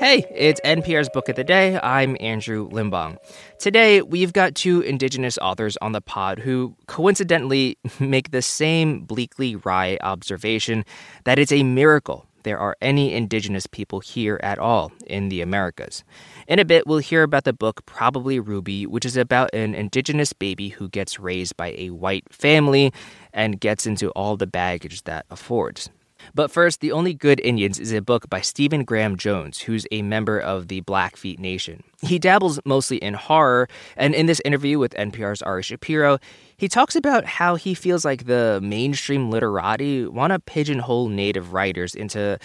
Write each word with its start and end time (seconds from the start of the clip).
Hey, 0.00 0.24
it's 0.34 0.62
NPR's 0.62 1.10
Book 1.10 1.28
of 1.28 1.36
the 1.36 1.44
Day. 1.44 1.78
I'm 1.78 2.16
Andrew 2.20 2.70
Limbong. 2.70 3.18
Today, 3.58 4.00
we've 4.00 4.32
got 4.32 4.54
two 4.54 4.80
Indigenous 4.80 5.36
authors 5.36 5.76
on 5.82 5.92
the 5.92 6.00
pod 6.00 6.38
who 6.38 6.74
coincidentally 6.86 7.76
make 8.00 8.30
the 8.30 8.40
same 8.40 9.00
bleakly 9.00 9.56
wry 9.56 9.98
observation 10.00 10.86
that 11.24 11.38
it's 11.38 11.52
a 11.52 11.64
miracle 11.64 12.26
there 12.44 12.58
are 12.58 12.78
any 12.80 13.12
Indigenous 13.12 13.66
people 13.66 14.00
here 14.00 14.40
at 14.42 14.58
all 14.58 14.90
in 15.06 15.28
the 15.28 15.42
Americas. 15.42 16.02
In 16.48 16.58
a 16.58 16.64
bit, 16.64 16.86
we'll 16.86 17.00
hear 17.00 17.22
about 17.22 17.44
the 17.44 17.52
book 17.52 17.84
Probably 17.84 18.40
Ruby, 18.40 18.86
which 18.86 19.04
is 19.04 19.18
about 19.18 19.50
an 19.52 19.74
Indigenous 19.74 20.32
baby 20.32 20.70
who 20.70 20.88
gets 20.88 21.20
raised 21.20 21.58
by 21.58 21.74
a 21.76 21.90
white 21.90 22.32
family 22.32 22.94
and 23.34 23.60
gets 23.60 23.86
into 23.86 24.08
all 24.12 24.38
the 24.38 24.46
baggage 24.46 25.02
that 25.02 25.26
affords. 25.28 25.90
But 26.34 26.50
first, 26.50 26.80
The 26.80 26.92
Only 26.92 27.14
Good 27.14 27.40
Indians 27.40 27.78
is 27.78 27.92
a 27.92 28.00
book 28.00 28.28
by 28.28 28.40
Stephen 28.40 28.84
Graham 28.84 29.16
Jones, 29.16 29.60
who's 29.60 29.86
a 29.90 30.02
member 30.02 30.38
of 30.38 30.68
the 30.68 30.80
Blackfeet 30.82 31.38
Nation. 31.38 31.82
He 32.02 32.18
dabbles 32.18 32.60
mostly 32.64 32.96
in 32.98 33.14
horror, 33.14 33.68
and 33.96 34.14
in 34.14 34.26
this 34.26 34.40
interview 34.44 34.78
with 34.78 34.94
NPR's 34.94 35.42
Ari 35.42 35.62
Shapiro, 35.62 36.18
he 36.56 36.68
talks 36.68 36.94
about 36.94 37.24
how 37.24 37.56
he 37.56 37.74
feels 37.74 38.04
like 38.04 38.26
the 38.26 38.60
mainstream 38.62 39.30
literati 39.30 40.06
want 40.06 40.32
to 40.32 40.38
pigeonhole 40.38 41.08
native 41.08 41.52
writers 41.52 41.94
into 41.94 42.38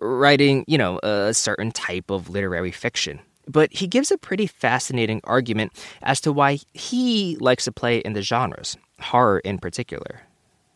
writing, 0.00 0.64
you 0.66 0.78
know, 0.78 0.98
a 1.02 1.32
certain 1.34 1.70
type 1.70 2.10
of 2.10 2.30
literary 2.30 2.72
fiction. 2.72 3.20
But 3.48 3.72
he 3.72 3.88
gives 3.88 4.10
a 4.10 4.18
pretty 4.18 4.46
fascinating 4.46 5.20
argument 5.24 5.72
as 6.02 6.20
to 6.20 6.32
why 6.32 6.60
he 6.72 7.36
likes 7.40 7.64
to 7.64 7.72
play 7.72 7.98
in 7.98 8.12
the 8.12 8.22
genres, 8.22 8.76
horror 9.00 9.40
in 9.40 9.58
particular. 9.58 10.20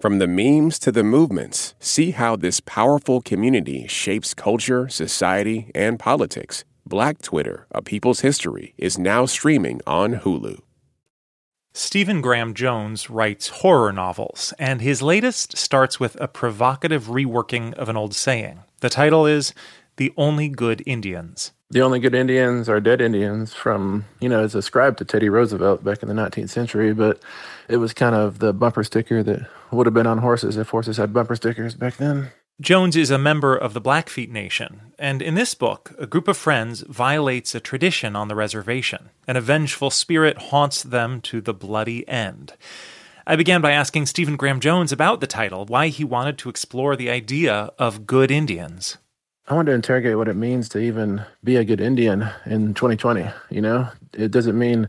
From 0.00 0.18
the 0.18 0.26
memes 0.26 0.78
to 0.78 0.90
the 0.90 1.04
movements, 1.04 1.74
see 1.78 2.12
how 2.12 2.34
this 2.34 2.60
powerful 2.60 3.20
community 3.20 3.86
shapes 3.86 4.32
culture, 4.32 4.88
society, 4.88 5.70
and 5.74 5.98
politics. 5.98 6.64
Black 6.86 7.20
Twitter, 7.20 7.66
A 7.72 7.82
People's 7.82 8.20
History, 8.20 8.72
is 8.78 8.98
now 8.98 9.26
streaming 9.26 9.82
on 9.86 10.20
Hulu. 10.20 10.60
Stephen 11.74 12.22
Graham 12.22 12.54
Jones 12.54 13.10
writes 13.10 13.48
horror 13.48 13.92
novels, 13.92 14.54
and 14.58 14.80
his 14.80 15.02
latest 15.02 15.58
starts 15.58 16.00
with 16.00 16.18
a 16.18 16.26
provocative 16.26 17.08
reworking 17.08 17.74
of 17.74 17.90
an 17.90 17.96
old 17.98 18.14
saying. 18.14 18.60
The 18.80 18.88
title 18.88 19.26
is 19.26 19.52
The 19.96 20.14
Only 20.16 20.48
Good 20.48 20.82
Indians. 20.86 21.52
The 21.72 21.82
only 21.82 22.00
good 22.00 22.16
Indians 22.16 22.68
are 22.68 22.80
dead 22.80 23.00
Indians 23.00 23.54
from, 23.54 24.04
you 24.18 24.28
know, 24.28 24.42
it's 24.42 24.56
ascribed 24.56 24.98
to 24.98 25.04
Teddy 25.04 25.28
Roosevelt 25.28 25.84
back 25.84 26.02
in 26.02 26.08
the 26.08 26.14
19th 26.14 26.48
century, 26.48 26.92
but 26.92 27.22
it 27.70 27.76
was 27.78 27.94
kind 27.94 28.14
of 28.14 28.40
the 28.40 28.52
bumper 28.52 28.84
sticker 28.84 29.22
that 29.22 29.48
would 29.70 29.86
have 29.86 29.94
been 29.94 30.06
on 30.06 30.18
horses 30.18 30.56
if 30.56 30.70
horses 30.70 30.96
had 30.96 31.12
bumper 31.12 31.36
stickers 31.36 31.74
back 31.74 31.96
then. 31.96 32.30
Jones 32.60 32.94
is 32.94 33.10
a 33.10 33.16
member 33.16 33.56
of 33.56 33.72
the 33.72 33.80
Blackfeet 33.80 34.30
Nation, 34.30 34.92
and 34.98 35.22
in 35.22 35.34
this 35.34 35.54
book, 35.54 35.94
a 35.98 36.06
group 36.06 36.28
of 36.28 36.36
friends 36.36 36.82
violates 36.82 37.54
a 37.54 37.60
tradition 37.60 38.14
on 38.14 38.28
the 38.28 38.34
reservation, 38.34 39.08
and 39.26 39.38
a 39.38 39.40
vengeful 39.40 39.88
spirit 39.88 40.36
haunts 40.36 40.82
them 40.82 41.22
to 41.22 41.40
the 41.40 41.54
bloody 41.54 42.06
end. 42.06 42.52
I 43.26 43.36
began 43.36 43.62
by 43.62 43.70
asking 43.70 44.06
Stephen 44.06 44.36
Graham 44.36 44.60
Jones 44.60 44.92
about 44.92 45.20
the 45.20 45.26
title, 45.26 45.64
why 45.64 45.88
he 45.88 46.04
wanted 46.04 46.36
to 46.38 46.50
explore 46.50 46.96
the 46.96 47.08
idea 47.08 47.70
of 47.78 48.06
good 48.06 48.30
Indians. 48.30 48.98
I 49.48 49.54
wanted 49.54 49.70
to 49.70 49.76
interrogate 49.76 50.18
what 50.18 50.28
it 50.28 50.36
means 50.36 50.68
to 50.70 50.78
even 50.80 51.24
be 51.42 51.56
a 51.56 51.64
good 51.64 51.80
Indian 51.80 52.28
in 52.44 52.74
2020. 52.74 53.26
You 53.48 53.62
know, 53.62 53.88
it 54.12 54.30
doesn't 54.32 54.58
mean, 54.58 54.88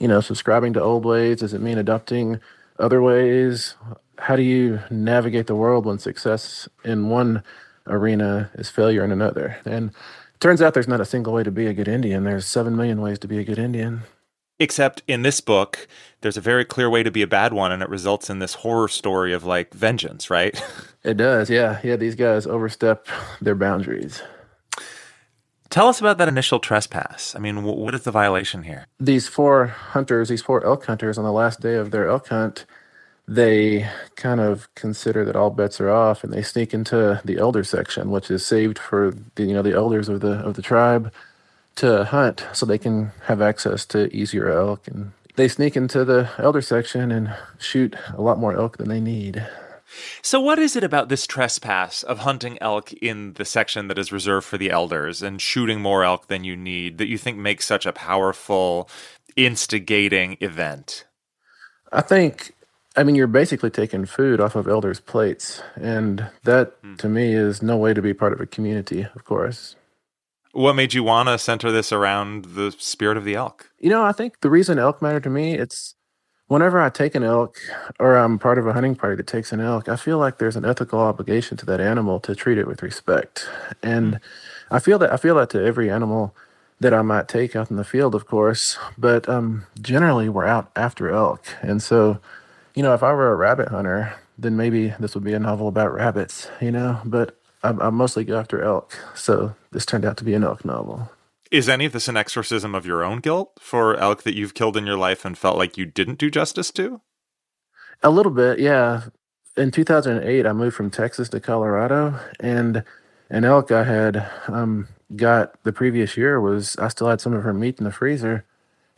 you 0.00 0.08
know, 0.08 0.20
subscribing 0.20 0.72
to 0.72 0.82
old 0.82 1.04
ways. 1.04 1.40
Does 1.40 1.54
it 1.54 1.60
mean 1.60 1.78
adopting 1.78 2.40
other 2.78 3.00
ways? 3.00 3.74
How 4.18 4.34
do 4.34 4.42
you 4.42 4.80
navigate 4.90 5.46
the 5.46 5.54
world 5.54 5.86
when 5.86 5.98
success 5.98 6.68
in 6.84 7.08
one 7.08 7.44
arena 7.86 8.50
is 8.54 8.70
failure 8.70 9.04
in 9.04 9.12
another? 9.12 9.58
And 9.64 9.92
turns 10.40 10.60
out 10.60 10.74
there's 10.74 10.88
not 10.88 11.00
a 11.00 11.04
single 11.04 11.32
way 11.32 11.44
to 11.44 11.50
be 11.50 11.66
a 11.66 11.74
good 11.74 11.88
Indian. 11.88 12.24
There's 12.24 12.46
seven 12.46 12.74
million 12.74 13.00
ways 13.00 13.18
to 13.20 13.28
be 13.28 13.38
a 13.38 13.44
good 13.44 13.58
Indian. 13.58 14.02
Except 14.58 15.02
in 15.08 15.22
this 15.22 15.40
book, 15.40 15.88
there's 16.20 16.36
a 16.36 16.42
very 16.42 16.66
clear 16.66 16.90
way 16.90 17.02
to 17.02 17.10
be 17.10 17.22
a 17.22 17.26
bad 17.26 17.54
one, 17.54 17.72
and 17.72 17.82
it 17.82 17.88
results 17.88 18.28
in 18.28 18.40
this 18.40 18.54
horror 18.54 18.88
story 18.88 19.32
of 19.32 19.44
like 19.44 19.72
vengeance, 19.74 20.30
right? 20.30 20.60
It 21.02 21.16
does, 21.16 21.48
yeah. 21.48 21.80
Yeah, 21.82 21.96
these 21.96 22.14
guys 22.14 22.46
overstep 22.46 23.06
their 23.40 23.54
boundaries. 23.54 24.22
Tell 25.70 25.86
us 25.86 26.00
about 26.00 26.18
that 26.18 26.26
initial 26.26 26.58
trespass. 26.58 27.36
I 27.36 27.38
mean, 27.38 27.62
what 27.62 27.94
is 27.94 28.02
the 28.02 28.10
violation 28.10 28.64
here? 28.64 28.86
These 28.98 29.28
four 29.28 29.66
hunters, 29.66 30.28
these 30.28 30.42
four 30.42 30.66
elk 30.66 30.84
hunters, 30.86 31.16
on 31.16 31.24
the 31.24 31.32
last 31.32 31.60
day 31.60 31.76
of 31.76 31.92
their 31.92 32.08
elk 32.08 32.28
hunt, 32.28 32.66
they 33.28 33.88
kind 34.16 34.40
of 34.40 34.68
consider 34.74 35.24
that 35.24 35.36
all 35.36 35.50
bets 35.50 35.80
are 35.80 35.88
off, 35.88 36.24
and 36.24 36.32
they 36.32 36.42
sneak 36.42 36.74
into 36.74 37.20
the 37.24 37.38
elder 37.38 37.62
section, 37.62 38.10
which 38.10 38.32
is 38.32 38.44
saved 38.44 38.80
for 38.80 39.14
the 39.36 39.44
you 39.44 39.54
know 39.54 39.62
the 39.62 39.76
elders 39.76 40.08
of 40.08 40.20
the 40.20 40.32
of 40.40 40.54
the 40.54 40.62
tribe 40.62 41.12
to 41.76 42.04
hunt, 42.04 42.44
so 42.52 42.66
they 42.66 42.76
can 42.76 43.12
have 43.26 43.40
access 43.40 43.86
to 43.86 44.12
easier 44.14 44.50
elk. 44.50 44.88
And 44.88 45.12
they 45.36 45.46
sneak 45.46 45.76
into 45.76 46.04
the 46.04 46.30
elder 46.36 46.60
section 46.60 47.12
and 47.12 47.32
shoot 47.60 47.94
a 48.12 48.20
lot 48.20 48.40
more 48.40 48.56
elk 48.56 48.78
than 48.78 48.88
they 48.88 49.00
need. 49.00 49.46
So, 50.22 50.40
what 50.40 50.58
is 50.58 50.76
it 50.76 50.84
about 50.84 51.08
this 51.08 51.26
trespass 51.26 52.02
of 52.02 52.20
hunting 52.20 52.58
elk 52.60 52.92
in 52.94 53.34
the 53.34 53.44
section 53.44 53.88
that 53.88 53.98
is 53.98 54.12
reserved 54.12 54.46
for 54.46 54.58
the 54.58 54.70
elders 54.70 55.22
and 55.22 55.40
shooting 55.40 55.80
more 55.80 56.04
elk 56.04 56.28
than 56.28 56.44
you 56.44 56.56
need 56.56 56.98
that 56.98 57.08
you 57.08 57.18
think 57.18 57.38
makes 57.38 57.64
such 57.64 57.86
a 57.86 57.92
powerful, 57.92 58.88
instigating 59.36 60.36
event? 60.40 61.06
I 61.92 62.02
think, 62.02 62.54
I 62.96 63.02
mean, 63.02 63.14
you're 63.14 63.26
basically 63.26 63.70
taking 63.70 64.06
food 64.06 64.40
off 64.40 64.54
of 64.54 64.68
elders' 64.68 65.00
plates. 65.00 65.62
And 65.76 66.30
that, 66.44 66.74
hmm. 66.82 66.96
to 66.96 67.08
me, 67.08 67.34
is 67.34 67.62
no 67.62 67.76
way 67.76 67.94
to 67.94 68.02
be 68.02 68.14
part 68.14 68.32
of 68.32 68.40
a 68.40 68.46
community, 68.46 69.06
of 69.14 69.24
course. 69.24 69.76
What 70.52 70.74
made 70.74 70.94
you 70.94 71.04
want 71.04 71.28
to 71.28 71.38
center 71.38 71.70
this 71.70 71.92
around 71.92 72.44
the 72.44 72.72
spirit 72.72 73.16
of 73.16 73.24
the 73.24 73.36
elk? 73.36 73.70
You 73.78 73.90
know, 73.90 74.02
I 74.02 74.12
think 74.12 74.40
the 74.40 74.50
reason 74.50 74.78
elk 74.78 75.00
matter 75.00 75.20
to 75.20 75.30
me, 75.30 75.54
it's 75.54 75.94
whenever 76.50 76.80
I 76.80 76.88
take 76.88 77.14
an 77.14 77.22
elk 77.22 77.58
or 78.00 78.16
I'm 78.16 78.36
part 78.36 78.58
of 78.58 78.66
a 78.66 78.72
hunting 78.72 78.96
party 78.96 79.14
that 79.14 79.28
takes 79.28 79.52
an 79.52 79.60
elk, 79.60 79.88
I 79.88 79.94
feel 79.94 80.18
like 80.18 80.38
there's 80.38 80.56
an 80.56 80.64
ethical 80.64 80.98
obligation 80.98 81.56
to 81.58 81.66
that 81.66 81.80
animal 81.80 82.18
to 82.20 82.34
treat 82.34 82.58
it 82.58 82.66
with 82.66 82.82
respect. 82.82 83.48
And 83.84 84.14
mm-hmm. 84.14 84.74
I 84.74 84.80
feel 84.80 84.98
that 84.98 85.12
I 85.12 85.16
feel 85.16 85.36
that 85.36 85.48
to 85.50 85.64
every 85.64 85.88
animal 85.88 86.34
that 86.80 86.92
I 86.92 87.02
might 87.02 87.28
take 87.28 87.54
out 87.54 87.70
in 87.70 87.76
the 87.76 87.84
field, 87.84 88.16
of 88.16 88.26
course. 88.26 88.76
But 88.98 89.28
um, 89.28 89.66
generally, 89.80 90.28
we're 90.28 90.46
out 90.46 90.72
after 90.74 91.08
elk, 91.08 91.44
and 91.62 91.80
so 91.80 92.18
you 92.74 92.82
know, 92.82 92.94
if 92.94 93.02
I 93.02 93.12
were 93.12 93.30
a 93.30 93.36
rabbit 93.36 93.68
hunter, 93.68 94.14
then 94.36 94.56
maybe 94.56 94.88
this 94.98 95.14
would 95.14 95.24
be 95.24 95.34
a 95.34 95.38
novel 95.38 95.68
about 95.68 95.94
rabbits, 95.94 96.48
you 96.60 96.72
know. 96.72 97.00
But 97.04 97.36
I, 97.62 97.68
I 97.68 97.90
mostly 97.90 98.24
go 98.24 98.38
after 98.38 98.60
elk, 98.60 98.98
so 99.14 99.54
this 99.70 99.86
turned 99.86 100.04
out 100.04 100.16
to 100.16 100.24
be 100.24 100.34
an 100.34 100.42
elk 100.42 100.64
novel. 100.64 101.10
Is 101.50 101.68
any 101.68 101.84
of 101.84 101.92
this 101.92 102.06
an 102.06 102.16
exorcism 102.16 102.76
of 102.76 102.86
your 102.86 103.02
own 103.02 103.18
guilt 103.18 103.58
for 103.58 103.96
elk 103.96 104.22
that 104.22 104.36
you've 104.36 104.54
killed 104.54 104.76
in 104.76 104.86
your 104.86 104.96
life 104.96 105.24
and 105.24 105.36
felt 105.36 105.58
like 105.58 105.76
you 105.76 105.84
didn't 105.84 106.18
do 106.18 106.30
justice 106.30 106.70
to? 106.72 107.00
A 108.02 108.10
little 108.10 108.30
bit, 108.30 108.60
yeah. 108.60 109.04
In 109.56 109.72
2008, 109.72 110.46
I 110.46 110.52
moved 110.52 110.76
from 110.76 110.90
Texas 110.90 111.28
to 111.30 111.40
Colorado, 111.40 112.20
and 112.38 112.84
an 113.30 113.44
elk 113.44 113.72
I 113.72 113.82
had 113.82 114.30
um, 114.46 114.86
got 115.16 115.60
the 115.64 115.72
previous 115.72 116.16
year 116.16 116.40
was 116.40 116.76
I 116.76 116.86
still 116.86 117.08
had 117.08 117.20
some 117.20 117.32
of 117.32 117.42
her 117.42 117.52
meat 117.52 117.78
in 117.78 117.84
the 117.84 117.90
freezer, 117.90 118.44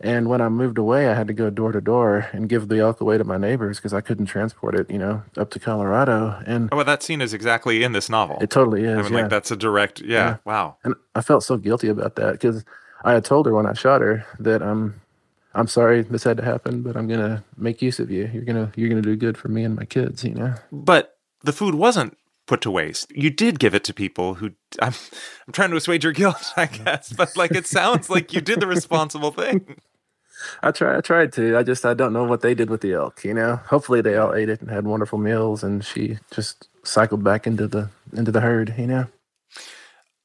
and 0.02 0.28
when 0.28 0.40
I 0.40 0.48
moved 0.48 0.78
away, 0.78 1.08
I 1.08 1.14
had 1.14 1.28
to 1.28 1.32
go 1.32 1.50
door 1.50 1.72
to 1.72 1.80
door 1.80 2.28
and 2.32 2.48
give 2.48 2.68
the 2.68 2.78
elk 2.78 3.00
away 3.00 3.18
to 3.18 3.24
my 3.24 3.38
neighbors 3.38 3.78
because 3.78 3.92
I 3.92 4.00
couldn't 4.00 4.26
transport 4.26 4.74
it, 4.74 4.90
you 4.90 4.98
know, 4.98 5.22
up 5.36 5.50
to 5.50 5.58
Colorado. 5.58 6.42
And 6.46 6.68
oh, 6.72 6.76
well, 6.76 6.84
that 6.84 7.02
scene 7.02 7.20
is 7.20 7.32
exactly 7.32 7.82
in 7.82 7.92
this 7.92 8.08
novel. 8.08 8.38
It 8.40 8.50
totally 8.50 8.84
is. 8.84 8.98
I 8.98 9.02
mean, 9.02 9.12
yeah. 9.12 9.20
like 9.20 9.30
that's 9.30 9.50
a 9.50 9.56
direct, 9.56 10.00
yeah, 10.00 10.08
yeah. 10.08 10.36
Wow. 10.44 10.76
And 10.84 10.94
I 11.14 11.22
felt 11.22 11.44
so 11.44 11.56
guilty 11.56 11.88
about 11.88 12.16
that 12.16 12.32
because 12.32 12.64
I 13.04 13.12
had 13.12 13.24
told 13.24 13.46
her 13.46 13.54
when 13.54 13.66
I 13.66 13.72
shot 13.72 14.00
her 14.00 14.26
that 14.40 14.62
um, 14.62 15.00
I'm 15.54 15.68
sorry 15.68 16.02
this 16.02 16.24
had 16.24 16.36
to 16.38 16.44
happen, 16.44 16.82
but 16.82 16.96
I'm 16.96 17.08
gonna 17.08 17.44
make 17.56 17.82
use 17.82 18.00
of 18.00 18.10
you. 18.10 18.30
You're 18.32 18.44
gonna 18.44 18.72
you're 18.76 18.88
gonna 18.88 19.02
do 19.02 19.16
good 19.16 19.36
for 19.36 19.48
me 19.48 19.64
and 19.64 19.76
my 19.76 19.84
kids, 19.84 20.24
you 20.24 20.34
know. 20.34 20.54
But 20.70 21.16
the 21.42 21.52
food 21.52 21.74
wasn't 21.74 22.16
put 22.46 22.60
to 22.62 22.70
waste. 22.70 23.12
You 23.14 23.30
did 23.30 23.58
give 23.58 23.74
it 23.74 23.84
to 23.84 23.94
people 23.94 24.34
who 24.34 24.52
I'm 24.80 24.94
I'm 25.46 25.52
trying 25.52 25.70
to 25.70 25.76
assuage 25.76 26.04
your 26.04 26.12
guilt, 26.12 26.52
I 26.56 26.66
guess, 26.66 27.12
but 27.12 27.36
like 27.36 27.52
it 27.52 27.66
sounds 27.66 28.08
like 28.08 28.32
you 28.32 28.40
did 28.40 28.60
the 28.60 28.66
responsible 28.66 29.30
thing. 29.30 29.76
I 30.62 30.70
try. 30.70 30.98
I 30.98 31.00
tried 31.00 31.32
to. 31.34 31.56
I 31.56 31.62
just 31.62 31.84
I 31.84 31.94
don't 31.94 32.12
know 32.12 32.24
what 32.24 32.40
they 32.40 32.54
did 32.54 32.70
with 32.70 32.80
the 32.80 32.92
elk. 32.92 33.24
You 33.24 33.34
know. 33.34 33.56
Hopefully 33.66 34.00
they 34.00 34.16
all 34.16 34.34
ate 34.34 34.48
it 34.48 34.60
and 34.60 34.70
had 34.70 34.84
wonderful 34.84 35.18
meals, 35.18 35.62
and 35.62 35.84
she 35.84 36.18
just 36.30 36.68
cycled 36.84 37.24
back 37.24 37.46
into 37.46 37.66
the 37.66 37.90
into 38.12 38.30
the 38.30 38.40
herd. 38.40 38.74
You 38.78 38.86
know. 38.86 39.06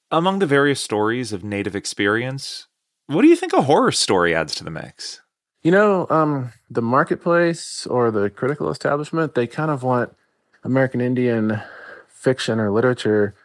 Among 0.09 0.39
the 0.39 0.45
various 0.45 0.79
stories 0.79 1.33
of 1.33 1.43
native 1.43 1.75
experience, 1.75 2.67
what 3.07 3.23
do 3.23 3.27
you 3.27 3.35
think 3.35 3.53
a 3.53 3.63
horror 3.63 3.91
story 3.91 4.33
adds 4.33 4.55
to 4.55 4.63
the 4.63 4.71
mix? 4.71 5.21
You 5.63 5.71
know, 5.71 6.07
um, 6.09 6.53
the 6.69 6.81
marketplace 6.81 7.85
or 7.87 8.09
the 8.11 8.29
critical 8.29 8.69
establishment, 8.69 9.35
they 9.35 9.47
kind 9.47 9.69
of 9.69 9.83
want 9.83 10.15
American 10.63 11.01
Indian 11.01 11.61
fiction 12.07 12.59
or 12.59 12.71
literature 12.71 13.35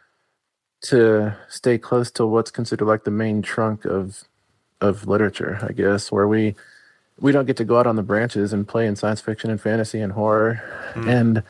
to 0.83 1.35
stay 1.49 1.77
close 1.77 2.11
to 2.11 2.25
what's 2.25 2.51
considered 2.51 2.85
like 2.85 3.03
the 3.03 3.11
main 3.11 3.41
trunk 3.41 3.85
of 3.85 4.23
of 4.83 5.07
literature, 5.07 5.59
I 5.61 5.71
guess, 5.71 6.11
where 6.11 6.27
we 6.27 6.55
we 7.19 7.31
don't 7.31 7.45
get 7.45 7.57
to 7.57 7.63
go 7.63 7.79
out 7.79 7.87
on 7.87 7.95
the 7.95 8.03
branches 8.03 8.53
and 8.53 8.67
play 8.67 8.85
in 8.87 8.95
science 8.95 9.21
fiction 9.21 9.49
and 9.49 9.61
fantasy 9.61 9.99
and 9.99 10.13
horror. 10.13 10.61
Mm. 10.93 11.07
And 11.07 11.43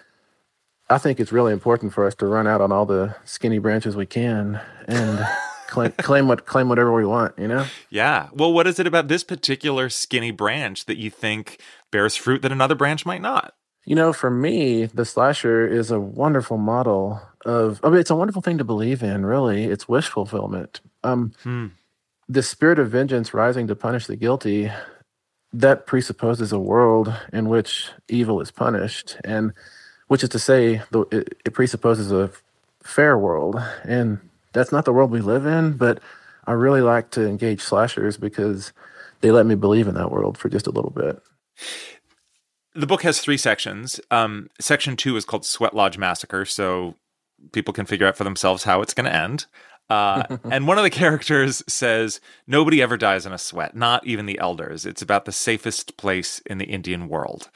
I 0.90 0.98
think 0.98 1.20
it's 1.20 1.32
really 1.32 1.54
important 1.54 1.94
for 1.94 2.06
us 2.06 2.16
to 2.16 2.28
run 2.28 2.48
out 2.48 2.62
on 2.62 2.72
all 2.72 2.86
the 2.86 3.16
skinny 3.24 3.60
branches 3.60 3.96
we 3.96 4.06
can 4.06 4.60
and 4.88 5.26
claim, 5.68 5.92
claim 5.94 6.28
what 6.28 6.46
claim 6.46 6.70
whatever 6.70 6.94
we 6.94 7.06
want, 7.06 7.38
you 7.40 7.48
know? 7.48 7.66
Yeah. 7.90 8.30
Well, 8.34 8.54
what 8.54 8.68
is 8.68 8.80
it 8.80 8.88
about 8.88 9.08
this 9.08 9.24
particular 9.24 9.90
skinny 9.90 10.32
branch 10.32 10.86
that 10.86 10.98
you 10.98 11.10
think 11.10 11.60
bears 11.92 12.16
fruit 12.16 12.42
that 12.42 12.52
another 12.52 12.76
branch 12.76 13.06
might 13.06 13.22
not? 13.22 13.56
You 13.86 13.96
know, 13.96 14.14
for 14.14 14.30
me, 14.30 14.86
the 14.86 15.04
slasher 15.04 15.68
is 15.68 15.92
a 15.92 16.00
wonderful 16.00 16.58
model 16.58 17.22
of 17.46 17.80
I 17.84 17.90
mean 17.90 18.00
it's 18.00 18.12
a 18.12 18.16
wonderful 18.16 18.42
thing 18.42 18.58
to 18.58 18.64
believe 18.64 19.02
in, 19.02 19.26
really. 19.26 19.64
It's 19.66 19.90
wish 19.90 20.08
fulfillment. 20.08 20.82
Um 21.04 21.34
hmm. 21.44 21.68
The 22.30 22.44
spirit 22.44 22.80
of 22.80 22.90
vengeance 22.90 23.34
rising 23.34 23.68
to 23.68 23.76
punish 23.76 24.08
the 24.08 24.16
guilty 24.16 24.72
that 25.52 25.86
presupposes 25.86 26.52
a 26.52 26.60
world 26.60 27.14
in 27.32 27.48
which 27.48 27.90
evil 28.10 28.42
is 28.42 28.52
punished 28.52 29.18
and 29.24 29.54
which 30.08 30.24
is 30.24 30.30
to 30.30 30.40
say 30.40 30.82
it, 31.12 31.54
presupposes 31.54 32.12
a 32.12 32.32
fair 32.82 33.18
world 33.18 33.62
and 33.84 34.20
that's 34.54 34.72
not 34.72 34.86
the 34.86 34.94
world 34.94 35.12
we 35.12 35.22
live 35.22 35.46
in, 35.46 35.74
but 35.74 36.00
I 36.46 36.54
really 36.54 36.82
like 36.82 37.10
to 37.12 37.28
engage 37.28 37.62
slashers 37.62 38.18
because 38.18 38.72
they 39.22 39.32
let 39.32 39.46
me 39.46 39.56
believe 39.56 39.88
in 39.88 39.96
that 39.96 40.12
world 40.12 40.38
for 40.38 40.50
just 40.50 40.68
a 40.68 40.72
little 40.72 40.92
bit. 40.92 41.22
The 42.76 42.88
book 42.88 43.04
has 43.04 43.20
three 43.20 43.38
sections. 43.38 44.00
Um, 44.10 44.50
section 44.60 44.96
two 44.96 45.16
is 45.16 45.26
called 45.26 45.46
Sweat 45.46 45.76
Lodge 45.76 45.98
Massacre, 45.98 46.46
so 46.46 46.96
people 47.52 47.74
can 47.74 47.86
figure 47.86 48.08
out 48.08 48.18
for 48.18 48.24
themselves 48.24 48.64
how 48.64 48.82
it's 48.82 48.94
going 48.94 49.06
to 49.06 49.16
end. 49.16 49.46
Uh, 49.90 50.38
and 50.52 50.68
one 50.68 50.78
of 50.78 50.84
the 50.84 50.90
characters 50.90 51.64
says, 51.68 52.20
Nobody 52.48 52.82
ever 52.82 52.98
dies 52.98 53.26
in 53.26 53.34
a 53.34 53.38
sweat, 53.38 53.76
not 53.76 54.06
even 54.06 54.26
the 54.26 54.40
elders. 54.40 54.86
It's 54.86 55.02
about 55.02 55.26
the 55.26 55.32
safest 55.32 55.98
place 55.98 56.40
in 56.46 56.58
the 56.58 56.66
Indian 56.66 57.08
world. 57.08 57.50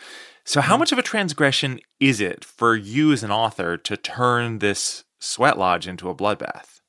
So, 0.43 0.61
how 0.61 0.73
mm-hmm. 0.73 0.79
much 0.79 0.91
of 0.91 0.97
a 0.97 1.03
transgression 1.03 1.79
is 1.99 2.21
it 2.21 2.45
for 2.45 2.75
you 2.75 3.11
as 3.11 3.23
an 3.23 3.31
author 3.31 3.75
to 3.77 3.97
turn 3.97 4.59
this 4.59 5.03
sweat 5.19 5.57
lodge 5.57 5.87
into 5.87 6.09
a 6.09 6.15
bloodbath? 6.15 6.79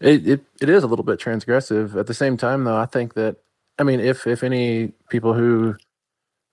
It, 0.00 0.28
it 0.28 0.44
it 0.60 0.68
is 0.68 0.82
a 0.82 0.86
little 0.86 1.04
bit 1.04 1.18
transgressive. 1.18 1.96
At 1.96 2.06
the 2.06 2.14
same 2.14 2.36
time, 2.36 2.64
though, 2.64 2.76
I 2.76 2.86
think 2.86 3.14
that 3.14 3.36
I 3.78 3.82
mean, 3.82 4.00
if 4.00 4.26
if 4.26 4.42
any 4.42 4.92
people 5.08 5.32
who 5.32 5.76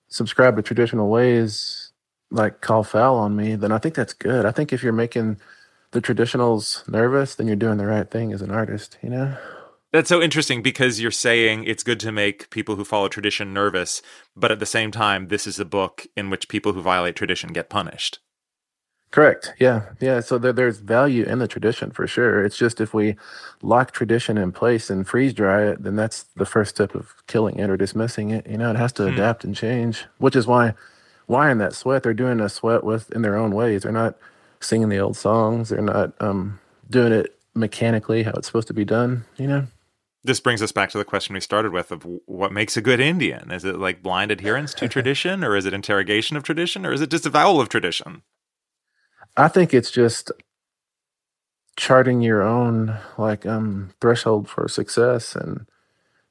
subscribe 0.07 0.55
to 0.55 0.61
traditional 0.61 1.09
ways 1.09 1.91
like 2.31 2.61
call 2.61 2.83
foul 2.83 3.17
on 3.17 3.35
me, 3.35 3.55
then 3.55 3.71
I 3.71 3.77
think 3.77 3.95
that's 3.95 4.13
good. 4.13 4.45
I 4.45 4.51
think 4.51 4.71
if 4.71 4.83
you're 4.83 4.93
making 4.93 5.37
the 5.93 6.01
traditionals 6.01 6.87
nervous, 6.87 7.35
then 7.35 7.47
you're 7.47 7.55
doing 7.55 7.77
the 7.77 7.85
right 7.85 8.09
thing 8.09 8.33
as 8.33 8.41
an 8.41 8.51
artist. 8.51 8.97
You 9.01 9.09
know. 9.09 9.37
That's 9.93 10.09
so 10.09 10.21
interesting 10.21 10.63
because 10.63 10.99
you're 10.99 11.11
saying 11.11 11.65
it's 11.65 11.83
good 11.83 11.99
to 11.99 12.11
make 12.11 12.49
people 12.49 12.75
who 12.75 12.83
follow 12.83 13.07
tradition 13.07 13.53
nervous, 13.53 14.01
but 14.35 14.51
at 14.51 14.59
the 14.59 14.65
same 14.65 14.89
time, 14.89 15.27
this 15.27 15.45
is 15.45 15.59
a 15.59 15.65
book 15.65 16.07
in 16.17 16.31
which 16.31 16.49
people 16.49 16.73
who 16.73 16.81
violate 16.81 17.15
tradition 17.15 17.53
get 17.53 17.69
punished. 17.69 18.17
Correct. 19.11 19.53
Yeah. 19.59 19.89
Yeah. 19.99 20.21
So 20.21 20.39
there, 20.39 20.51
there's 20.51 20.79
value 20.79 21.23
in 21.25 21.37
the 21.37 21.47
tradition 21.47 21.91
for 21.91 22.07
sure. 22.07 22.43
It's 22.43 22.57
just 22.57 22.81
if 22.81 22.95
we 22.95 23.15
lock 23.61 23.91
tradition 23.91 24.39
in 24.39 24.51
place 24.51 24.89
and 24.89 25.07
freeze 25.07 25.35
dry 25.35 25.61
it, 25.67 25.83
then 25.83 25.95
that's 25.95 26.23
the 26.35 26.47
first 26.47 26.71
step 26.71 26.95
of 26.95 27.13
killing 27.27 27.59
it 27.59 27.69
or 27.69 27.77
dismissing 27.77 28.31
it. 28.31 28.47
You 28.47 28.57
know, 28.57 28.71
it 28.71 28.77
has 28.77 28.91
to 28.93 29.03
mm. 29.03 29.13
adapt 29.13 29.43
and 29.43 29.55
change, 29.55 30.05
which 30.17 30.35
is 30.35 30.47
why, 30.47 30.73
why 31.27 31.51
in 31.51 31.59
that 31.59 31.75
sweat, 31.75 32.01
they're 32.01 32.15
doing 32.15 32.39
a 32.39 32.49
sweat 32.49 32.83
with 32.83 33.11
in 33.11 33.21
their 33.21 33.37
own 33.37 33.51
ways. 33.51 33.83
They're 33.83 33.91
not 33.91 34.17
singing 34.63 34.89
the 34.89 34.99
old 34.99 35.17
songs. 35.17 35.69
They're 35.69 35.81
not 35.81 36.13
um, 36.21 36.59
doing 36.89 37.13
it 37.13 37.37
mechanically 37.55 38.23
how 38.23 38.31
it's 38.33 38.47
supposed 38.47 38.67
to 38.69 38.73
be 38.73 38.85
done, 38.85 39.25
you 39.37 39.47
know? 39.47 39.67
This 40.23 40.39
brings 40.39 40.61
us 40.61 40.71
back 40.71 40.89
to 40.91 40.97
the 40.97 41.05
question 41.05 41.33
we 41.33 41.41
started 41.41 41.73
with 41.73 41.91
of 41.91 42.07
what 42.25 42.53
makes 42.53 42.77
a 42.77 42.81
good 42.81 42.99
Indian. 43.01 43.51
Is 43.51 43.65
it 43.65 43.77
like 43.79 44.03
blind 44.03 44.31
adherence 44.31 44.73
to 44.75 44.87
tradition, 44.89 45.43
or 45.43 45.55
is 45.57 45.65
it 45.65 45.73
interrogation 45.73 46.37
of 46.37 46.43
tradition, 46.43 46.85
or 46.85 46.93
is 46.93 47.01
it 47.01 47.09
disavowal 47.09 47.61
of 47.61 47.69
tradition? 47.69 48.23
I 49.37 49.47
think 49.49 49.73
it's 49.73 49.91
just 49.91 50.31
charting 51.77 52.21
your 52.21 52.43
own 52.43 52.97
like 53.17 53.45
um 53.45 53.91
threshold 53.99 54.47
for 54.47 54.67
success 54.67 55.35
and 55.35 55.65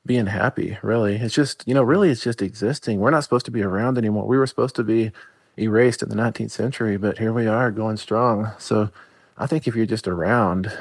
being 0.06 0.26
happy 0.26 0.78
really 0.82 1.16
it's 1.16 1.34
just 1.34 1.64
you 1.66 1.74
know 1.74 1.82
really 1.82 2.10
it's 2.10 2.22
just 2.22 2.42
existing 2.42 3.00
we're 3.00 3.10
not 3.10 3.24
supposed 3.24 3.44
to 3.44 3.50
be 3.52 3.62
around 3.62 3.98
anymore 3.98 4.26
we 4.26 4.38
were 4.38 4.46
supposed 4.46 4.76
to 4.76 4.84
be 4.84 5.10
erased 5.58 6.02
in 6.02 6.08
the 6.08 6.14
19th 6.14 6.50
century 6.50 6.96
but 6.96 7.18
here 7.18 7.32
we 7.32 7.46
are 7.46 7.70
going 7.70 7.96
strong 7.96 8.50
so 8.58 8.90
i 9.36 9.46
think 9.46 9.66
if 9.66 9.76
you're 9.76 9.86
just 9.86 10.08
around 10.08 10.72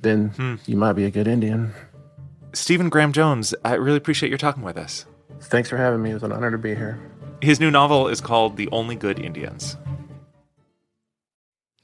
then 0.00 0.28
hmm. 0.30 0.54
you 0.66 0.76
might 0.76 0.94
be 0.94 1.04
a 1.04 1.10
good 1.10 1.28
indian 1.28 1.72
stephen 2.52 2.88
graham 2.88 3.12
jones 3.12 3.54
i 3.64 3.74
really 3.74 3.96
appreciate 3.96 4.28
your 4.28 4.38
talking 4.38 4.62
with 4.62 4.76
us 4.76 5.06
thanks 5.40 5.68
for 5.68 5.76
having 5.76 6.02
me 6.02 6.10
it 6.10 6.14
was 6.14 6.22
an 6.22 6.32
honor 6.32 6.50
to 6.50 6.58
be 6.58 6.74
here 6.74 7.00
his 7.40 7.60
new 7.60 7.70
novel 7.70 8.08
is 8.08 8.20
called 8.20 8.56
the 8.56 8.68
only 8.72 8.96
good 8.96 9.18
indians 9.18 9.76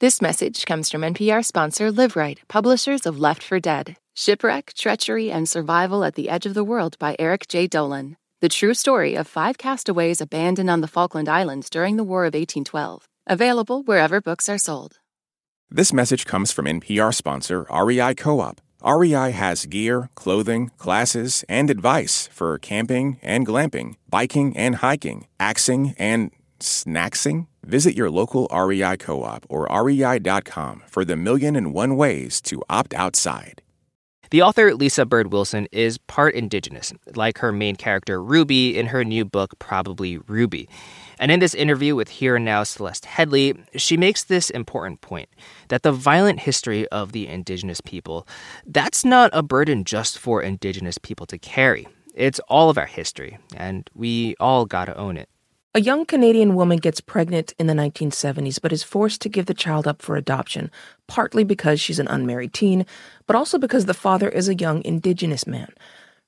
this 0.00 0.22
message 0.22 0.64
comes 0.64 0.92
from 0.92 1.00
NPR 1.00 1.44
sponsor 1.44 1.90
Liveright, 1.90 2.38
publishers 2.46 3.04
of 3.04 3.18
Left 3.18 3.42
for 3.42 3.58
Dead 3.58 3.96
Shipwreck, 4.18 4.72
Treachery, 4.74 5.30
and 5.30 5.48
Survival 5.48 6.02
at 6.02 6.16
the 6.16 6.28
Edge 6.28 6.44
of 6.44 6.54
the 6.54 6.64
World 6.64 6.98
by 6.98 7.14
Eric 7.20 7.46
J. 7.46 7.68
Dolin. 7.68 8.16
The 8.40 8.48
true 8.48 8.74
story 8.74 9.16
of 9.16 9.26
five 9.26 9.58
castaways 9.58 10.20
abandoned 10.20 10.70
on 10.70 10.80
the 10.80 10.86
Falkland 10.86 11.28
Islands 11.28 11.68
during 11.68 11.96
the 11.96 12.04
War 12.04 12.20
of 12.20 12.34
1812. 12.34 13.08
Available 13.26 13.82
wherever 13.82 14.20
books 14.20 14.48
are 14.48 14.58
sold. 14.58 15.00
This 15.68 15.92
message 15.92 16.24
comes 16.24 16.52
from 16.52 16.66
NPR 16.66 17.12
sponsor 17.12 17.66
REI 17.68 18.14
Co 18.14 18.38
op. 18.38 18.60
REI 18.84 19.32
has 19.32 19.66
gear, 19.66 20.10
clothing, 20.14 20.70
classes, 20.78 21.44
and 21.48 21.68
advice 21.68 22.28
for 22.32 22.56
camping 22.58 23.18
and 23.22 23.44
glamping, 23.44 23.96
biking 24.08 24.56
and 24.56 24.76
hiking, 24.76 25.26
axing 25.40 25.96
and 25.98 26.30
snacksing? 26.60 27.48
Visit 27.64 27.96
your 27.96 28.08
local 28.08 28.46
REI 28.54 28.98
co 28.98 29.24
op 29.24 29.46
or 29.48 29.66
rei.com 29.66 30.84
for 30.86 31.04
the 31.04 31.16
million 31.16 31.56
and 31.56 31.74
one 31.74 31.96
ways 31.96 32.40
to 32.42 32.62
opt 32.70 32.94
outside. 32.94 33.62
The 34.30 34.42
author 34.42 34.74
Lisa 34.74 35.06
Bird 35.06 35.32
Wilson 35.32 35.68
is 35.72 35.96
part 35.96 36.34
indigenous, 36.34 36.92
like 37.14 37.38
her 37.38 37.50
main 37.50 37.76
character 37.76 38.22
Ruby 38.22 38.78
in 38.78 38.88
her 38.88 39.02
new 39.02 39.24
book, 39.24 39.58
Probably 39.58 40.18
Ruby. 40.18 40.68
And 41.18 41.32
in 41.32 41.40
this 41.40 41.54
interview 41.54 41.94
with 41.94 42.10
Here 42.10 42.36
and 42.36 42.44
Now 42.44 42.62
Celeste 42.62 43.06
Headlee, 43.06 43.64
she 43.76 43.96
makes 43.96 44.24
this 44.24 44.50
important 44.50 45.00
point 45.00 45.30
that 45.68 45.82
the 45.82 45.92
violent 45.92 46.40
history 46.40 46.86
of 46.88 47.12
the 47.12 47.26
indigenous 47.26 47.80
people, 47.80 48.28
that's 48.66 49.02
not 49.02 49.30
a 49.32 49.42
burden 49.42 49.82
just 49.82 50.18
for 50.18 50.42
indigenous 50.42 50.98
people 50.98 51.24
to 51.24 51.38
carry. 51.38 51.88
It's 52.14 52.38
all 52.48 52.68
of 52.68 52.76
our 52.76 52.86
history, 52.86 53.38
and 53.56 53.88
we 53.94 54.34
all 54.38 54.66
gotta 54.66 54.94
own 54.94 55.16
it. 55.16 55.30
A 55.78 55.80
young 55.80 56.06
Canadian 56.06 56.56
woman 56.56 56.78
gets 56.78 57.00
pregnant 57.00 57.54
in 57.56 57.68
the 57.68 57.72
1970s 57.72 58.60
but 58.60 58.72
is 58.72 58.82
forced 58.82 59.20
to 59.20 59.28
give 59.28 59.46
the 59.46 59.54
child 59.54 59.86
up 59.86 60.02
for 60.02 60.16
adoption, 60.16 60.72
partly 61.06 61.44
because 61.44 61.80
she's 61.80 62.00
an 62.00 62.08
unmarried 62.08 62.52
teen, 62.52 62.84
but 63.28 63.36
also 63.36 63.58
because 63.58 63.86
the 63.86 63.94
father 63.94 64.28
is 64.28 64.48
a 64.48 64.56
young 64.56 64.84
Indigenous 64.84 65.46
man. 65.46 65.68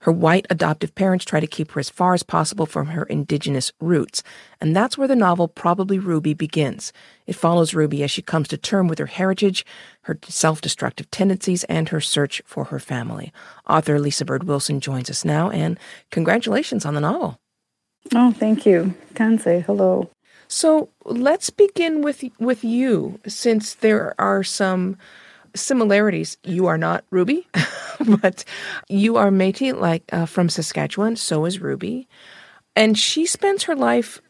Her 0.02 0.12
white 0.12 0.46
adoptive 0.50 0.94
parents 0.94 1.24
try 1.24 1.40
to 1.40 1.48
keep 1.48 1.72
her 1.72 1.80
as 1.80 1.90
far 1.90 2.14
as 2.14 2.22
possible 2.22 2.64
from 2.64 2.86
her 2.90 3.02
Indigenous 3.02 3.72
roots, 3.80 4.22
and 4.60 4.76
that's 4.76 4.96
where 4.96 5.08
the 5.08 5.16
novel 5.16 5.48
Probably 5.48 5.98
Ruby 5.98 6.32
begins. 6.32 6.92
It 7.26 7.34
follows 7.34 7.74
Ruby 7.74 8.04
as 8.04 8.12
she 8.12 8.22
comes 8.22 8.46
to 8.50 8.56
term 8.56 8.86
with 8.86 9.00
her 9.00 9.06
heritage, 9.06 9.66
her 10.02 10.16
self 10.28 10.60
destructive 10.60 11.10
tendencies, 11.10 11.64
and 11.64 11.88
her 11.88 12.00
search 12.00 12.40
for 12.46 12.66
her 12.66 12.78
family. 12.78 13.32
Author 13.68 13.98
Lisa 13.98 14.24
Bird 14.24 14.44
Wilson 14.44 14.78
joins 14.78 15.10
us 15.10 15.24
now, 15.24 15.50
and 15.50 15.76
congratulations 16.12 16.84
on 16.86 16.94
the 16.94 17.00
novel. 17.00 17.40
Oh, 18.14 18.32
thank 18.32 18.66
you. 18.66 18.94
Can 19.14 19.38
say 19.38 19.60
hello. 19.60 20.10
So 20.48 20.88
let's 21.04 21.50
begin 21.50 22.02
with 22.02 22.24
with 22.40 22.64
you, 22.64 23.20
since 23.26 23.74
there 23.74 24.14
are 24.18 24.42
some 24.42 24.96
similarities. 25.54 26.36
You 26.42 26.66
are 26.66 26.78
not 26.78 27.04
Ruby, 27.10 27.46
but 28.20 28.44
you 28.88 29.16
are 29.16 29.30
Métis, 29.30 29.78
like 29.78 30.02
uh, 30.12 30.26
from 30.26 30.48
Saskatchewan. 30.48 31.16
So 31.16 31.44
is 31.44 31.60
Ruby, 31.60 32.08
and 32.74 32.98
she 32.98 33.26
spends 33.26 33.64
her 33.64 33.76
life 33.76 34.20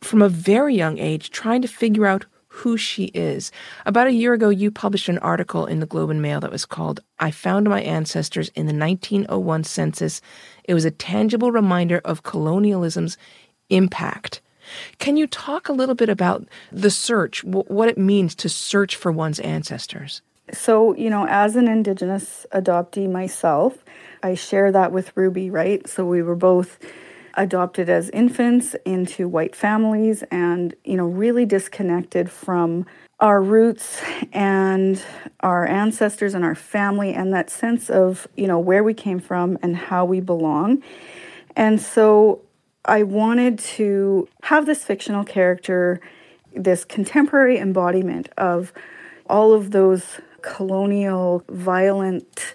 from 0.00 0.22
a 0.22 0.28
very 0.28 0.76
young 0.76 0.98
age 0.98 1.30
trying 1.30 1.62
to 1.62 1.68
figure 1.68 2.06
out 2.06 2.26
who 2.54 2.76
she 2.76 3.06
is. 3.06 3.50
About 3.84 4.06
a 4.06 4.12
year 4.12 4.32
ago, 4.32 4.48
you 4.48 4.70
published 4.70 5.08
an 5.08 5.18
article 5.18 5.66
in 5.66 5.80
the 5.80 5.86
Globe 5.86 6.10
and 6.10 6.22
Mail 6.22 6.38
that 6.40 6.52
was 6.52 6.64
called 6.64 7.00
I 7.18 7.32
Found 7.32 7.68
My 7.68 7.82
Ancestors 7.82 8.48
in 8.50 8.66
the 8.66 8.74
1901 8.74 9.64
Census. 9.64 10.20
It 10.62 10.72
was 10.72 10.84
a 10.84 10.90
tangible 10.92 11.50
reminder 11.50 12.00
of 12.04 12.22
colonialism's 12.22 13.18
impact. 13.70 14.40
Can 14.98 15.16
you 15.16 15.26
talk 15.26 15.68
a 15.68 15.72
little 15.72 15.96
bit 15.96 16.08
about 16.08 16.46
the 16.70 16.90
search, 16.90 17.42
what 17.42 17.88
it 17.88 17.98
means 17.98 18.36
to 18.36 18.48
search 18.48 18.94
for 18.94 19.10
one's 19.10 19.40
ancestors? 19.40 20.22
So, 20.52 20.94
you 20.94 21.10
know, 21.10 21.26
as 21.26 21.56
an 21.56 21.66
Indigenous 21.66 22.46
adoptee 22.52 23.10
myself, 23.10 23.84
I 24.22 24.34
share 24.34 24.70
that 24.70 24.92
with 24.92 25.14
Ruby, 25.16 25.50
right? 25.50 25.86
So 25.88 26.06
we 26.06 26.22
were 26.22 26.36
both 26.36 26.78
adopted 27.36 27.88
as 27.88 28.10
infants 28.10 28.74
into 28.84 29.28
white 29.28 29.54
families 29.56 30.22
and, 30.30 30.74
you 30.84 30.96
know, 30.96 31.06
really 31.06 31.44
disconnected 31.44 32.30
from 32.30 32.86
our 33.20 33.42
roots 33.42 34.02
and 34.32 35.02
our 35.40 35.66
ancestors 35.66 36.34
and 36.34 36.44
our 36.44 36.54
family 36.54 37.14
and 37.14 37.32
that 37.32 37.50
sense 37.50 37.88
of, 37.90 38.26
you 38.36 38.46
know, 38.46 38.58
where 38.58 38.82
we 38.82 38.94
came 38.94 39.20
from 39.20 39.58
and 39.62 39.76
how 39.76 40.04
we 40.04 40.20
belong. 40.20 40.82
And 41.56 41.80
so 41.80 42.42
I 42.84 43.02
wanted 43.02 43.58
to 43.60 44.28
have 44.42 44.66
this 44.66 44.84
fictional 44.84 45.24
character, 45.24 46.00
this 46.54 46.84
contemporary 46.84 47.58
embodiment 47.58 48.28
of 48.36 48.72
all 49.26 49.52
of 49.52 49.70
those 49.70 50.20
colonial, 50.42 51.42
violent 51.48 52.54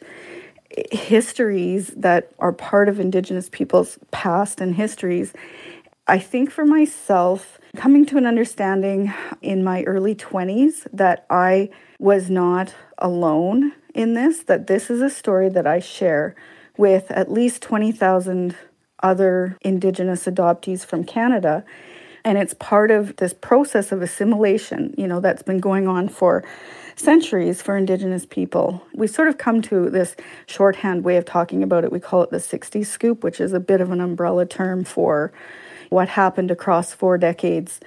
histories 0.91 1.87
that 1.95 2.31
are 2.39 2.53
part 2.53 2.89
of 2.89 2.99
Indigenous 2.99 3.49
people's 3.49 3.97
past 4.11 4.61
and 4.61 4.75
histories. 4.75 5.33
I 6.07 6.19
think 6.19 6.51
for 6.51 6.65
myself, 6.65 7.59
coming 7.75 8.05
to 8.07 8.17
an 8.17 8.25
understanding 8.25 9.13
in 9.41 9.63
my 9.63 9.83
early 9.83 10.15
20s 10.15 10.87
that 10.93 11.25
I 11.29 11.69
was 11.99 12.29
not 12.29 12.73
alone 12.97 13.73
in 13.93 14.13
this, 14.13 14.43
that 14.43 14.67
this 14.67 14.89
is 14.89 15.01
a 15.01 15.09
story 15.09 15.49
that 15.49 15.67
I 15.67 15.79
share 15.79 16.35
with 16.77 17.11
at 17.11 17.31
least 17.31 17.61
20,000 17.61 18.55
other 19.01 19.57
Indigenous 19.61 20.25
adoptees 20.25 20.85
from 20.85 21.03
Canada. 21.03 21.63
And 22.29 22.37
it's 22.37 22.53
part 22.53 22.91
of 22.91 23.15
this 23.15 23.33
process 23.33 23.91
of 23.91 24.03
assimilation, 24.03 24.93
you 24.95 25.07
know, 25.07 25.19
that's 25.19 25.41
been 25.41 25.57
going 25.57 25.87
on 25.87 26.07
for 26.07 26.43
centuries 26.95 27.59
for 27.59 27.75
Indigenous 27.75 28.27
people. 28.27 28.85
We 28.93 29.07
sort 29.07 29.29
of 29.29 29.39
come 29.39 29.63
to 29.63 29.89
this 29.89 30.15
shorthand 30.45 31.03
way 31.03 31.17
of 31.17 31.25
talking 31.25 31.63
about 31.63 31.85
it. 31.85 31.91
We 31.91 31.99
call 31.99 32.21
it 32.21 32.29
the 32.29 32.37
60s 32.37 32.85
scoop, 32.85 33.23
which 33.23 33.41
is 33.41 33.51
a 33.51 33.59
bit 33.59 33.81
of 33.81 33.89
an 33.89 33.99
umbrella 33.99 34.45
term 34.45 34.83
for 34.83 35.33
what 35.89 36.09
happened 36.09 36.51
across 36.51 36.93
four 36.93 37.17
decades 37.17 37.79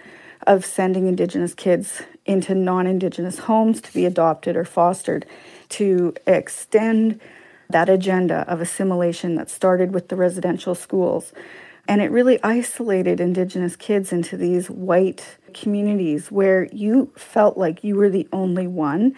of 0.45 0.65
sending 0.65 1.07
Indigenous 1.07 1.55
kids 1.55 2.03
into 2.27 2.53
non 2.53 2.89
Indigenous 2.89 3.39
homes 3.39 3.81
to 3.83 3.95
be 3.95 4.07
adopted 4.07 4.57
or 4.57 4.65
fostered 4.65 5.25
to 5.69 6.15
extend 6.27 7.21
that 7.71 7.89
agenda 7.89 8.45
of 8.49 8.61
assimilation 8.61 9.37
that 9.37 9.49
started 9.49 9.95
with 9.95 10.09
the 10.09 10.17
residential 10.17 10.75
schools. 10.75 11.33
And 11.89 12.01
it 12.01 12.11
really 12.11 12.43
isolated 12.43 13.21
Indigenous 13.21 13.77
kids 13.77 14.13
into 14.13 14.37
these 14.37 14.71
white 14.71 15.39
communities 15.53 16.31
where 16.31 16.69
you 16.73 17.13
felt 17.17 17.59
like 17.59 17.83
you 17.83 17.97
were 17.97 18.09
the 18.09 18.29
only 18.33 18.67
one. 18.67 19.17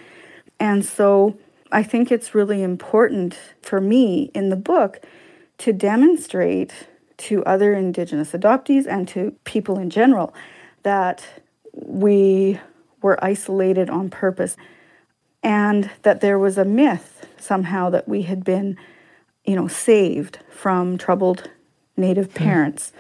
And 0.59 0.85
so 0.85 1.37
I 1.71 1.83
think 1.83 2.11
it's 2.11 2.35
really 2.35 2.63
important 2.63 3.39
for 3.61 3.81
me 3.81 4.31
in 4.35 4.49
the 4.49 4.57
book 4.57 5.05
to 5.59 5.73
demonstrate 5.73 6.89
to 7.17 7.45
other 7.45 7.75
Indigenous 7.75 8.33
adoptees 8.33 8.87
and 8.87 9.07
to 9.09 9.35
people 9.45 9.79
in 9.79 9.91
general 9.91 10.35
that 10.83 11.25
we 11.73 12.59
were 13.03 13.23
isolated 13.23 13.91
on 13.91 14.09
purpose 14.11 14.57
and 15.43 15.91
that 16.03 16.21
there 16.21 16.39
was 16.39 16.57
a 16.57 16.65
myth 16.65 17.27
somehow 17.39 17.91
that 17.91 18.09
we 18.09 18.23
had 18.23 18.43
been, 18.45 18.79
you 19.45 19.55
know, 19.55 19.69
saved 19.69 20.39
from 20.51 20.97
troubled 20.97 21.51
Native 21.97 22.33
hmm. 22.33 22.45
parents 22.45 22.93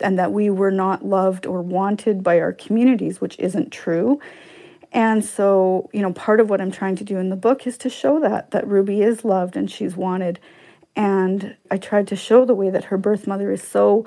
and 0.00 0.18
that 0.18 0.32
we 0.32 0.50
were 0.50 0.70
not 0.70 1.04
loved 1.04 1.46
or 1.46 1.62
wanted 1.62 2.22
by 2.22 2.40
our 2.40 2.52
communities, 2.52 3.20
which 3.20 3.38
isn't 3.38 3.70
true. 3.70 4.20
And 4.92 5.24
so, 5.24 5.90
you 5.92 6.00
know, 6.00 6.12
part 6.12 6.40
of 6.40 6.50
what 6.50 6.60
I'm 6.60 6.70
trying 6.70 6.96
to 6.96 7.04
do 7.04 7.18
in 7.18 7.28
the 7.28 7.36
book 7.36 7.66
is 7.66 7.76
to 7.78 7.90
show 7.90 8.20
that 8.20 8.52
that 8.52 8.66
Ruby 8.66 9.02
is 9.02 9.24
loved 9.24 9.56
and 9.56 9.70
she's 9.70 9.96
wanted. 9.96 10.38
And 10.96 11.56
I 11.70 11.78
tried 11.78 12.06
to 12.08 12.16
show 12.16 12.44
the 12.44 12.54
way 12.54 12.70
that 12.70 12.84
her 12.84 12.96
birth 12.96 13.26
mother 13.26 13.50
is 13.50 13.62
so 13.62 14.04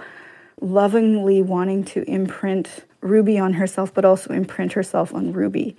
lovingly 0.61 1.41
wanting 1.41 1.83
to 1.83 2.03
imprint 2.09 2.85
Ruby 3.01 3.37
on 3.37 3.53
herself, 3.53 3.93
but 3.93 4.05
also 4.05 4.33
imprint 4.33 4.73
herself 4.73 5.13
on 5.13 5.33
Ruby. 5.33 5.75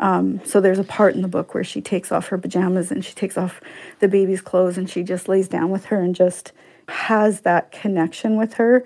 Um, 0.00 0.40
so 0.44 0.60
there's 0.60 0.78
a 0.78 0.84
part 0.84 1.14
in 1.14 1.22
the 1.22 1.28
book 1.28 1.54
where 1.54 1.64
she 1.64 1.80
takes 1.80 2.12
off 2.12 2.28
her 2.28 2.38
pajamas 2.38 2.90
and 2.90 3.04
she 3.04 3.14
takes 3.14 3.36
off 3.36 3.60
the 4.00 4.08
baby's 4.08 4.40
clothes 4.40 4.78
and 4.78 4.88
she 4.88 5.02
just 5.02 5.28
lays 5.28 5.48
down 5.48 5.70
with 5.70 5.86
her 5.86 6.00
and 6.00 6.14
just 6.14 6.52
has 6.88 7.42
that 7.42 7.70
connection 7.72 8.36
with 8.36 8.54
her 8.54 8.84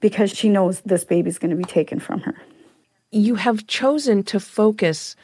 because 0.00 0.30
she 0.30 0.48
knows 0.48 0.80
this 0.80 1.04
baby's 1.04 1.38
going 1.38 1.50
to 1.50 1.56
be 1.56 1.64
taken 1.64 1.98
from 1.98 2.20
her. 2.20 2.34
You 3.10 3.36
have 3.36 3.66
chosen 3.66 4.22
to 4.24 4.40
focus 4.40 5.16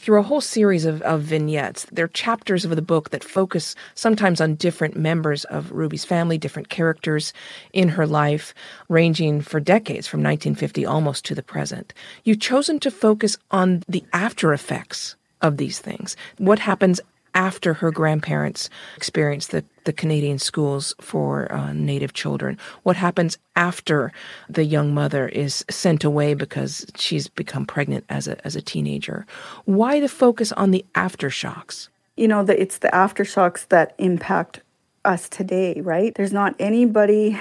through 0.00 0.18
a 0.18 0.22
whole 0.22 0.40
series 0.40 0.86
of, 0.86 1.02
of 1.02 1.20
vignettes. 1.20 1.86
There 1.92 2.06
are 2.06 2.08
chapters 2.08 2.64
of 2.64 2.74
the 2.74 2.80
book 2.80 3.10
that 3.10 3.22
focus 3.22 3.74
sometimes 3.94 4.40
on 4.40 4.54
different 4.54 4.96
members 4.96 5.44
of 5.44 5.72
Ruby's 5.72 6.06
family, 6.06 6.38
different 6.38 6.70
characters 6.70 7.34
in 7.74 7.90
her 7.90 8.06
life, 8.06 8.54
ranging 8.88 9.42
for 9.42 9.60
decades 9.60 10.06
from 10.06 10.20
1950 10.20 10.86
almost 10.86 11.26
to 11.26 11.34
the 11.34 11.42
present. 11.42 11.92
You've 12.24 12.40
chosen 12.40 12.80
to 12.80 12.90
focus 12.90 13.36
on 13.50 13.82
the 13.88 14.02
after 14.14 14.54
effects 14.54 15.16
of 15.42 15.58
these 15.58 15.80
things. 15.80 16.16
What 16.38 16.60
happens 16.60 17.00
after 17.34 17.74
her 17.74 17.90
grandparents 17.90 18.70
experienced 18.96 19.50
the, 19.50 19.64
the 19.84 19.92
Canadian 19.92 20.38
schools 20.38 20.94
for 21.00 21.50
uh, 21.52 21.72
Native 21.72 22.12
children? 22.12 22.58
What 22.82 22.96
happens 22.96 23.38
after 23.56 24.12
the 24.48 24.64
young 24.64 24.94
mother 24.94 25.28
is 25.28 25.64
sent 25.70 26.04
away 26.04 26.34
because 26.34 26.86
she's 26.96 27.28
become 27.28 27.66
pregnant 27.66 28.04
as 28.08 28.28
a, 28.28 28.44
as 28.46 28.56
a 28.56 28.62
teenager? 28.62 29.26
Why 29.64 30.00
the 30.00 30.08
focus 30.08 30.52
on 30.52 30.70
the 30.70 30.84
aftershocks? 30.94 31.88
You 32.16 32.28
know, 32.28 32.44
that 32.44 32.60
it's 32.60 32.78
the 32.78 32.88
aftershocks 32.88 33.68
that 33.68 33.94
impact 33.98 34.60
us 35.04 35.28
today, 35.28 35.80
right? 35.80 36.14
There's 36.14 36.32
not 36.32 36.54
anybody 36.58 37.38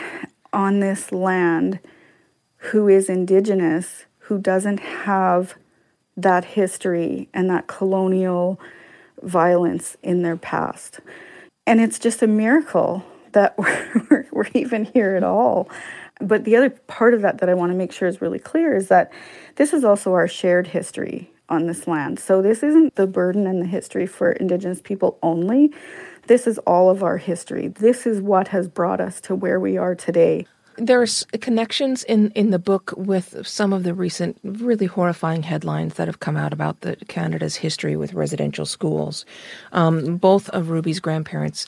on 0.53 0.79
this 0.79 1.11
land 1.11 1.79
who 2.57 2.87
is 2.87 3.09
Indigenous 3.09 4.05
who 4.17 4.39
doesn't 4.39 4.79
have 4.79 5.55
that 6.15 6.45
history 6.45 7.29
and 7.33 7.49
that 7.49 7.67
colonial 7.67 8.59
violence 9.23 9.97
in 10.03 10.21
their 10.21 10.37
past. 10.37 10.99
And 11.65 11.79
it's 11.79 11.99
just 11.99 12.21
a 12.21 12.27
miracle 12.27 13.05
that 13.33 13.57
we're, 13.57 14.27
we're 14.31 14.47
even 14.53 14.85
here 14.85 15.15
at 15.15 15.23
all. 15.23 15.69
But 16.19 16.43
the 16.43 16.55
other 16.55 16.69
part 16.69 17.13
of 17.13 17.21
that 17.21 17.39
that 17.39 17.49
I 17.49 17.53
want 17.53 17.71
to 17.71 17.77
make 17.77 17.91
sure 17.91 18.07
is 18.07 18.21
really 18.21 18.39
clear 18.39 18.75
is 18.75 18.89
that 18.89 19.11
this 19.55 19.73
is 19.73 19.83
also 19.83 20.13
our 20.13 20.27
shared 20.27 20.67
history 20.67 21.31
on 21.47 21.65
this 21.65 21.87
land. 21.87 22.19
So 22.19 22.41
this 22.41 22.61
isn't 22.61 22.95
the 22.95 23.07
burden 23.07 23.47
and 23.47 23.61
the 23.61 23.67
history 23.67 24.05
for 24.05 24.31
Indigenous 24.31 24.81
people 24.81 25.17
only. 25.23 25.73
This 26.27 26.45
is 26.45 26.57
all 26.59 26.89
of 26.89 27.01
our 27.01 27.17
history. 27.17 27.69
This 27.69 28.05
is 28.05 28.21
what 28.21 28.49
has 28.49 28.67
brought 28.67 29.01
us 29.01 29.19
to 29.21 29.35
where 29.35 29.59
we 29.59 29.77
are 29.77 29.95
today 29.95 30.45
there's 30.79 31.25
connections 31.41 32.03
in, 32.03 32.31
in 32.31 32.51
the 32.51 32.59
book 32.59 32.93
with 32.97 33.45
some 33.45 33.73
of 33.73 33.83
the 33.83 33.93
recent 33.93 34.37
really 34.43 34.85
horrifying 34.85 35.43
headlines 35.43 35.95
that 35.95 36.07
have 36.07 36.19
come 36.19 36.37
out 36.37 36.53
about 36.53 36.81
the 36.81 36.95
Canada's 37.07 37.55
history 37.55 37.95
with 37.95 38.13
residential 38.13 38.65
schools. 38.65 39.25
Um, 39.71 40.17
both 40.17 40.49
of 40.49 40.69
Ruby's 40.69 40.99
grandparents 40.99 41.67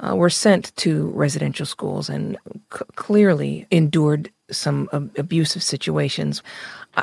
uh, 0.00 0.16
were 0.16 0.30
sent 0.30 0.74
to 0.76 1.08
residential 1.10 1.66
schools 1.66 2.08
and 2.08 2.36
c- 2.72 2.84
clearly 2.96 3.66
endured 3.70 4.30
some 4.50 4.88
uh, 4.92 5.00
abusive 5.16 5.62
situations. 5.62 6.42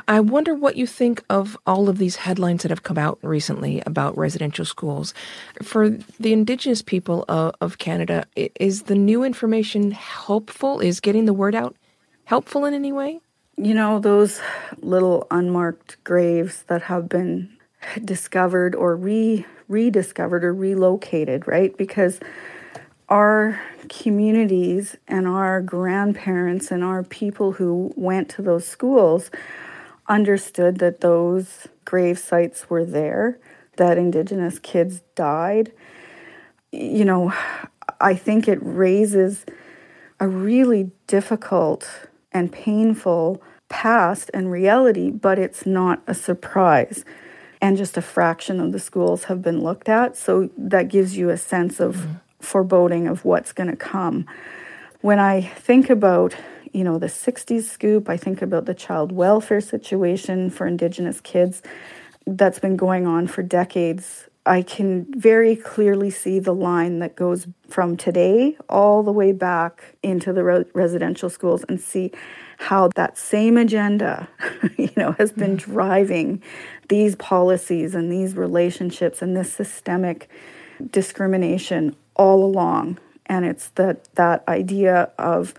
I 0.06 0.20
wonder 0.20 0.54
what 0.54 0.76
you 0.76 0.86
think 0.86 1.24
of 1.30 1.56
all 1.66 1.88
of 1.88 1.96
these 1.96 2.16
headlines 2.16 2.62
that 2.62 2.70
have 2.70 2.82
come 2.82 2.98
out 2.98 3.18
recently 3.22 3.82
about 3.86 4.18
residential 4.18 4.66
schools. 4.66 5.14
For 5.62 5.90
the 6.20 6.32
Indigenous 6.32 6.82
people 6.82 7.24
of, 7.26 7.54
of 7.60 7.78
Canada, 7.78 8.26
is 8.36 8.82
the 8.82 8.94
new 8.94 9.24
information 9.24 9.92
helpful? 9.92 10.80
Is 10.80 11.00
getting 11.00 11.24
the 11.24 11.32
word 11.32 11.54
out 11.54 11.74
helpful 12.26 12.66
in 12.66 12.74
any 12.74 12.92
way? 12.92 13.20
You 13.56 13.72
know, 13.72 13.98
those 13.98 14.40
little 14.80 15.26
unmarked 15.30 15.96
graves 16.04 16.64
that 16.64 16.82
have 16.82 17.08
been 17.08 17.48
discovered 18.04 18.74
or 18.74 18.94
re 18.94 19.46
rediscovered 19.68 20.44
or 20.44 20.54
relocated, 20.54 21.46
right? 21.46 21.76
Because 21.76 22.20
our 23.08 23.60
communities 23.88 24.96
and 25.06 25.26
our 25.26 25.60
grandparents 25.60 26.70
and 26.70 26.84
our 26.84 27.02
people 27.02 27.52
who 27.52 27.92
went 27.96 28.28
to 28.30 28.42
those 28.42 28.66
schools 28.66 29.30
understood 30.08 30.78
that 30.78 31.00
those 31.00 31.68
grave 31.84 32.18
sites 32.18 32.70
were 32.70 32.84
there, 32.84 33.38
that 33.76 33.98
Indigenous 33.98 34.58
kids 34.58 35.02
died. 35.14 35.72
You 36.72 37.04
know, 37.04 37.32
I 38.00 38.14
think 38.14 38.48
it 38.48 38.58
raises 38.62 39.44
a 40.20 40.28
really 40.28 40.90
difficult 41.06 42.08
and 42.32 42.52
painful 42.52 43.42
past 43.68 44.30
and 44.34 44.50
reality, 44.50 45.10
but 45.10 45.38
it's 45.38 45.66
not 45.66 46.02
a 46.06 46.14
surprise. 46.14 47.04
And 47.60 47.76
just 47.76 47.96
a 47.96 48.02
fraction 48.02 48.60
of 48.60 48.72
the 48.72 48.78
schools 48.78 49.24
have 49.24 49.42
been 49.42 49.62
looked 49.62 49.88
at. 49.88 50.16
So 50.16 50.50
that 50.56 50.88
gives 50.88 51.16
you 51.16 51.30
a 51.30 51.36
sense 51.36 51.80
of 51.80 51.96
mm-hmm. 51.96 52.12
foreboding 52.40 53.08
of 53.08 53.24
what's 53.24 53.52
going 53.52 53.70
to 53.70 53.76
come. 53.76 54.26
When 55.00 55.18
I 55.18 55.40
think 55.40 55.90
about 55.90 56.34
you 56.72 56.84
know, 56.84 56.98
the 56.98 57.06
60s 57.06 57.64
scoop. 57.64 58.08
I 58.08 58.16
think 58.16 58.42
about 58.42 58.66
the 58.66 58.74
child 58.74 59.12
welfare 59.12 59.60
situation 59.60 60.50
for 60.50 60.66
Indigenous 60.66 61.20
kids 61.20 61.62
that's 62.26 62.58
been 62.58 62.76
going 62.76 63.06
on 63.06 63.26
for 63.26 63.42
decades 63.42 64.28
I 64.48 64.62
can 64.62 65.06
very 65.10 65.54
clearly 65.56 66.08
see 66.08 66.38
the 66.38 66.54
line 66.54 67.00
that 67.00 67.16
goes 67.16 67.46
from 67.68 67.98
today 67.98 68.56
all 68.66 69.02
the 69.02 69.12
way 69.12 69.32
back 69.32 69.94
into 70.02 70.32
the 70.32 70.42
re- 70.42 70.64
residential 70.72 71.28
schools 71.28 71.66
and 71.68 71.78
see 71.78 72.12
how 72.56 72.88
that 72.96 73.18
same 73.18 73.58
agenda, 73.58 74.26
you 74.78 74.90
know, 74.96 75.12
has 75.18 75.32
been 75.32 75.58
mm. 75.58 75.60
driving 75.60 76.42
these 76.88 77.14
policies 77.16 77.94
and 77.94 78.10
these 78.10 78.36
relationships 78.36 79.20
and 79.20 79.36
this 79.36 79.52
systemic 79.52 80.30
discrimination 80.90 81.94
all 82.14 82.42
along. 82.42 82.98
And 83.26 83.44
it's 83.44 83.68
that 83.70 84.12
that 84.14 84.44
idea 84.48 85.12
of, 85.18 85.52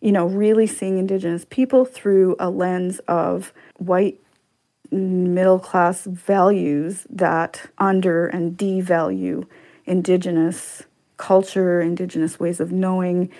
you 0.00 0.12
know, 0.12 0.26
really 0.26 0.66
seeing 0.66 0.98
Indigenous 0.98 1.44
people 1.48 1.84
through 1.84 2.36
a 2.38 2.50
lens 2.50 3.00
of 3.08 3.52
white 3.78 4.20
middle 4.90 5.58
class 5.58 6.04
values 6.04 7.06
that 7.10 7.68
under 7.78 8.26
and 8.26 8.56
devalue 8.56 9.46
Indigenous 9.84 10.84
culture, 11.16 11.80
Indigenous 11.80 12.38
ways 12.38 12.60
of 12.60 12.72
knowing. 12.72 13.30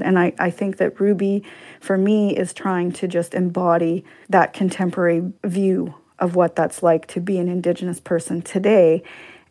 And 0.00 0.18
I, 0.18 0.32
I 0.38 0.50
think 0.50 0.76
that 0.76 1.00
Ruby, 1.00 1.42
for 1.80 1.98
me, 1.98 2.36
is 2.36 2.54
trying 2.54 2.92
to 2.92 3.08
just 3.08 3.34
embody 3.34 4.04
that 4.28 4.52
contemporary 4.52 5.32
view 5.44 5.94
of 6.18 6.36
what 6.36 6.56
that's 6.56 6.82
like 6.82 7.06
to 7.08 7.20
be 7.20 7.38
an 7.38 7.48
Indigenous 7.48 8.00
person 8.00 8.42
today 8.42 9.02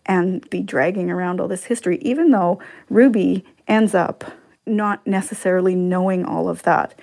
and 0.06 0.50
be 0.50 0.62
dragging 0.62 1.12
around 1.12 1.42
all 1.42 1.48
this 1.48 1.66
history, 1.66 1.98
even 2.02 2.32
though 2.32 2.60
Ruby 2.90 3.44
ends 3.68 3.94
up 3.94 4.24
not 4.68 5.06
necessarily 5.08 5.76
knowing 5.76 6.26
all 6.26 6.50
of 6.50 6.64
that. 6.64 6.94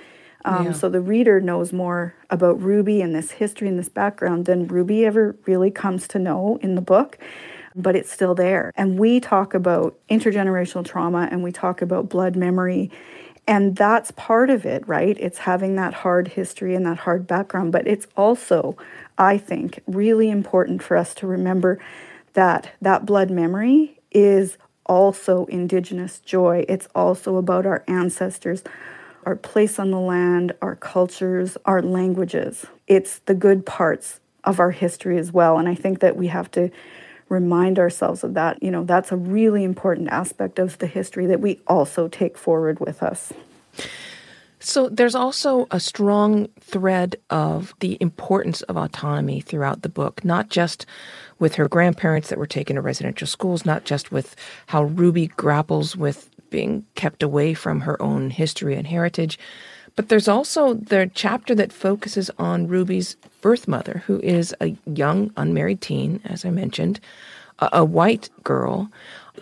Um, 0.45 0.67
yeah. 0.67 0.73
So 0.73 0.89
the 0.89 1.01
reader 1.01 1.41
knows 1.41 1.73
more 1.73 2.15
about 2.29 2.61
Ruby 2.61 3.01
and 3.01 3.15
this 3.15 3.33
history 3.33 3.69
and 3.69 3.79
this 3.79 3.89
background 3.89 4.45
than 4.45 4.67
Ruby 4.67 5.07
ever 5.07 5.37
really 5.47 5.71
comes 5.71 6.07
to 6.09 6.19
know 6.19 6.59
in 6.61 6.75
the 6.75 6.83
book, 6.83 7.19
but 7.75 7.97
it's 7.97 8.13
still 8.13 8.35
there. 8.35 8.71
And 8.77 8.99
we 8.99 9.21
talk 9.21 9.55
about 9.55 9.99
intergenerational 10.11 10.85
trauma 10.85 11.29
and 11.31 11.43
we 11.43 11.51
talk 11.51 11.81
about 11.81 12.09
blood 12.11 12.37
memory. 12.37 12.91
And 13.47 13.77
that's 13.77 14.11
part 14.13 14.51
of 14.51 14.65
it, 14.65 14.87
right? 14.87 15.17
It's 15.19 15.39
having 15.39 15.77
that 15.77 15.95
hard 15.95 16.29
history 16.29 16.75
and 16.75 16.85
that 16.87 16.99
hard 16.99 17.27
background. 17.27 17.73
But 17.73 17.87
it's 17.87 18.07
also, 18.17 18.77
I 19.17 19.39
think, 19.39 19.81
really 19.87 20.31
important 20.31 20.83
for 20.83 20.97
us 20.97 21.15
to 21.17 21.27
remember 21.27 21.79
that 22.35 22.73
that 22.81 23.07
blood 23.07 23.31
memory 23.31 24.01
is 24.11 24.57
also 24.87 25.47
Indigenous 25.47 26.21
joy. 26.21 26.65
It's 26.69 26.89
also 26.95 27.37
about 27.37 27.67
our 27.67 27.85
ancestors 27.89 28.63
our 29.27 29.37
place 29.37 29.79
on 29.79 29.91
the 29.91 30.01
land, 30.01 30.53
our 30.61 30.77
cultures, 30.77 31.57
our 31.65 31.83
languages. 31.83 32.67
It's 32.87 33.21
the 33.21 33.35
good 33.35 33.65
parts 33.65 34.21
of 34.45 34.61
our 34.61 34.71
history 34.71 35.19
as 35.19 35.33
well. 35.33 35.59
And 35.59 35.69
I 35.69 35.75
think 35.75 36.01
that 36.01 36.17
we 36.17 36.29
have 36.29 36.51
to 36.53 36.71
remind 37.29 37.79
ourselves 37.79 38.23
of 38.23 38.35
that. 38.35 38.63
You 38.63 38.71
know, 38.71 38.85
that's 38.85 39.13
a 39.13 39.17
really 39.17 39.65
important 39.65 40.09
aspect 40.09 40.59
of 40.59 40.79
the 40.79 40.87
history 40.87 41.27
that 41.27 41.41
we 41.41 41.61
also 41.67 42.09
take 42.09 42.37
forward 42.37 42.81
with 42.81 43.03
us. 43.03 43.33
So 44.65 44.89
there's 44.89 45.15
also 45.15 45.67
a 45.71 45.79
strong 45.79 46.49
thread 46.59 47.17
of 47.29 47.75
the 47.81 47.99
importance 48.01 48.63
of 48.63 48.79
autonomy 48.79 49.43
throughout 49.43 49.83
the 49.83 49.91
book, 49.91 50.25
not 50.25 50.49
just 50.49 50.87
with 51.39 51.57
her 51.57 51.69
grandparents 51.69 52.31
that 52.31 52.39
were 52.39 52.47
taken 52.47 52.77
to 52.77 52.83
residential 52.83 53.27
schools, 53.27 53.67
not 53.67 53.85
just 53.85 54.11
with 54.11 54.35
how 54.69 54.85
Ruby 54.85 55.27
grapples 55.27 55.97
with 55.97 56.31
being 56.49 56.87
kept 56.95 57.23
away 57.23 57.53
from 57.53 57.83
her 57.83 58.01
own 58.01 58.31
history 58.31 58.75
and 58.75 58.87
heritage. 58.87 59.39
But 59.97 60.09
there's 60.09 60.29
also 60.29 60.73
the 60.73 61.11
chapter 61.15 61.55
that 61.57 61.71
focuses 61.71 62.31
on 62.39 62.67
Ruby's 62.67 63.17
birth 63.43 63.69
mother, 63.69 64.03
who 64.07 64.19
is 64.21 64.55
a 64.63 64.75
young 64.87 65.31
unmarried 65.37 65.83
teen, 65.83 66.21
as 66.25 66.47
I 66.47 66.51
mentioned, 66.51 67.01
a, 67.59 67.69
a 67.75 67.85
white 67.85 68.31
girl 68.43 68.91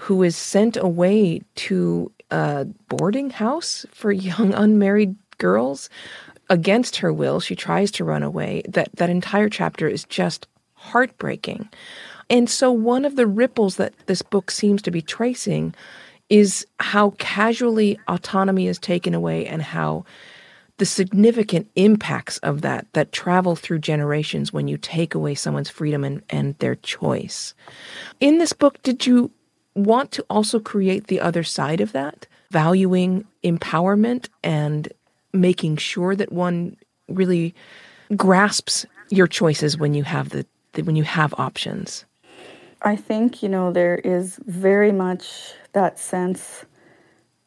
who 0.00 0.24
is 0.24 0.36
sent 0.36 0.76
away 0.76 1.42
to 1.54 2.10
a 2.32 2.66
boarding 2.88 3.30
house 3.30 3.86
for 3.92 4.10
young 4.10 4.54
unmarried 4.64 5.14
girls 5.38 5.90
against 6.48 6.96
her 6.96 7.12
will. 7.12 7.40
She 7.40 7.54
tries 7.54 7.90
to 7.92 8.04
run 8.04 8.22
away. 8.22 8.62
That 8.68 8.90
that 8.96 9.10
entire 9.10 9.48
chapter 9.48 9.86
is 9.86 10.04
just 10.04 10.46
heartbreaking. 10.74 11.68
And 12.28 12.48
so 12.48 12.72
one 12.72 13.04
of 13.04 13.16
the 13.16 13.26
ripples 13.26 13.76
that 13.76 13.94
this 14.06 14.22
book 14.22 14.50
seems 14.50 14.82
to 14.82 14.90
be 14.90 15.02
tracing 15.02 15.74
is 16.28 16.66
how 16.80 17.10
casually 17.18 18.00
autonomy 18.08 18.66
is 18.66 18.78
taken 18.78 19.12
away 19.12 19.46
and 19.46 19.60
how 19.60 20.04
the 20.78 20.86
significant 20.86 21.68
impacts 21.76 22.38
of 22.38 22.62
that 22.62 22.86
that 22.94 23.12
travel 23.12 23.54
through 23.54 23.78
generations 23.78 24.52
when 24.52 24.66
you 24.66 24.78
take 24.78 25.14
away 25.14 25.34
someone's 25.34 25.68
freedom 25.68 26.02
and, 26.04 26.22
and 26.30 26.58
their 26.58 26.74
choice. 26.76 27.54
In 28.18 28.38
this 28.38 28.52
book, 28.52 28.82
did 28.82 29.06
you 29.06 29.30
want 29.74 30.12
to 30.12 30.24
also 30.28 30.60
create 30.60 31.06
the 31.06 31.20
other 31.20 31.42
side 31.42 31.80
of 31.80 31.92
that, 31.92 32.26
valuing 32.50 33.24
empowerment 33.42 34.28
and 34.42 34.92
making 35.32 35.76
sure 35.76 36.14
that 36.14 36.32
one 36.32 36.76
really 37.08 37.54
grasps 38.16 38.86
your 39.10 39.26
choices 39.26 39.78
when 39.78 39.94
you 39.94 40.04
have 40.04 40.30
the 40.30 40.46
when 40.82 40.96
you 40.96 41.04
have 41.04 41.34
options? 41.38 42.04
I 42.80 42.96
think, 42.96 43.42
you 43.42 43.48
know, 43.48 43.70
there 43.70 43.96
is 43.96 44.40
very 44.46 44.90
much 44.90 45.52
that 45.72 45.98
sense 45.98 46.64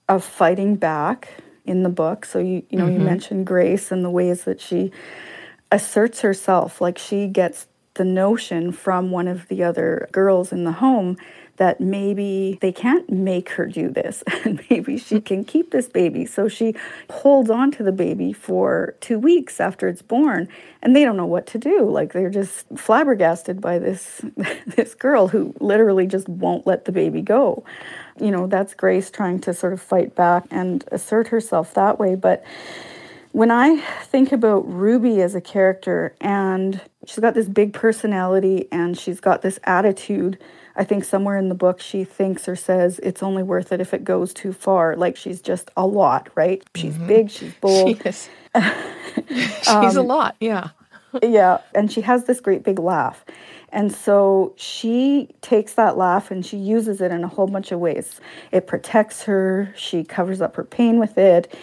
of 0.08 0.24
fighting 0.24 0.76
back 0.76 1.30
in 1.66 1.84
the 1.84 1.90
book. 1.90 2.26
So 2.26 2.40
you 2.40 2.64
you 2.70 2.78
know 2.78 2.86
mm-hmm. 2.86 3.00
you 3.00 3.00
mentioned 3.00 3.48
Grace 3.48 3.92
and 3.92 4.06
the 4.06 4.10
ways 4.10 4.44
that 4.44 4.62
she 4.62 4.92
asserts 5.72 6.22
herself, 6.22 6.80
like 6.80 6.98
she 6.98 7.28
gets 7.28 7.68
the 7.96 8.06
notion 8.06 8.72
from 8.72 9.10
one 9.10 9.28
of 9.28 9.48
the 9.48 9.64
other 9.64 10.08
girls 10.12 10.52
in 10.52 10.64
the 10.64 10.74
home 10.74 11.18
that 11.58 11.80
maybe 11.80 12.58
they 12.62 12.72
can't 12.72 13.10
make 13.10 13.50
her 13.52 13.66
do 13.66 13.90
this 13.90 14.24
and 14.44 14.62
maybe 14.70 14.98
she 14.98 15.22
can 15.22 15.44
keep 15.44 15.72
this 15.72 15.88
baby. 15.88 16.26
So 16.26 16.48
she 16.48 16.76
holds 17.10 17.50
on 17.50 17.72
to 17.72 17.84
the 17.84 17.92
baby 17.92 18.34
for 18.34 18.96
two 19.00 19.18
weeks 19.20 19.60
after 19.60 19.88
it's 19.88 20.02
born 20.02 20.48
and 20.82 20.96
they 20.96 21.04
don't 21.04 21.18
know 21.18 21.26
what 21.26 21.48
to 21.48 21.58
do. 21.58 21.90
Like 21.90 22.14
they're 22.14 22.30
just 22.30 22.66
flabbergasted 22.76 23.62
by 23.62 23.80
this 23.80 24.22
this 24.68 24.94
girl 24.94 25.30
who 25.30 25.54
literally 25.60 26.08
just 26.08 26.28
won't 26.28 26.68
let 26.68 26.86
the 26.86 26.92
baby 26.92 27.22
go. 27.22 27.64
You 28.20 28.32
know, 28.32 28.48
that's 28.48 28.74
Grace 28.74 29.12
trying 29.12 29.40
to 29.42 29.54
sort 29.54 29.74
of 29.74 29.82
fight 29.82 30.16
back 30.16 30.46
and 30.52 30.84
assert 30.92 31.30
herself 31.30 31.74
that 31.74 32.00
way. 32.00 32.16
But 32.16 32.44
when 33.32 33.52
I 33.52 33.82
think 34.04 34.32
about 34.32 34.66
Ruby 34.72 35.22
as 35.22 35.36
a 35.36 35.42
character 35.42 36.16
and 36.22 36.80
she's 37.06 37.20
got 37.20 37.34
this 37.34 37.50
big 37.50 37.74
personality 37.74 38.68
and 38.72 38.98
she's 38.98 39.20
got 39.20 39.42
this 39.42 39.60
attitude 39.66 40.38
I 40.76 40.84
think 40.84 41.04
somewhere 41.04 41.38
in 41.38 41.50
the 41.50 41.56
book 41.56 41.80
she 41.80 42.04
thinks 42.04 42.48
or 42.48 42.56
says 42.56 43.00
it's 43.00 43.24
only 43.24 43.44
worth 43.44 43.72
it 43.72 43.80
if 43.80 43.94
it 43.94 44.04
goes 44.04 44.34
too 44.34 44.54
far. 44.54 44.96
Like 44.96 45.16
she's 45.16 45.42
just 45.42 45.72
a 45.78 45.86
lot, 45.86 46.30
right? 46.36 46.64
She's 46.76 46.96
mm-hmm. 46.96 47.08
big, 47.08 47.32
she's 47.32 47.54
bold. 47.62 48.02
She 48.02 48.10
is. 48.10 48.30
she's 49.62 49.68
um, 49.68 49.98
a 49.98 50.02
lot, 50.02 50.36
yeah. 50.40 50.70
yeah, 51.24 51.60
and 51.74 51.92
she 51.92 52.02
has 52.02 52.26
this 52.26 52.40
great 52.40 52.64
big 52.64 52.80
laugh. 52.80 53.26
And 53.70 53.94
so 53.94 54.54
she 54.56 55.30
takes 55.42 55.74
that 55.74 55.98
laugh 55.98 56.32
and 56.32 56.46
she 56.46 56.56
uses 56.56 57.02
it 57.02 57.12
in 57.12 57.24
a 57.26 57.28
whole 57.28 57.48
bunch 57.48 57.74
of 57.74 57.80
ways. 57.80 58.22
It 58.52 58.68
protects 58.68 59.24
her, 59.24 59.74
she 59.76 60.04
covers 60.04 60.40
up 60.42 60.56
her 60.56 60.64
pain 60.64 60.98
with 60.98 61.18
it. 61.18 61.54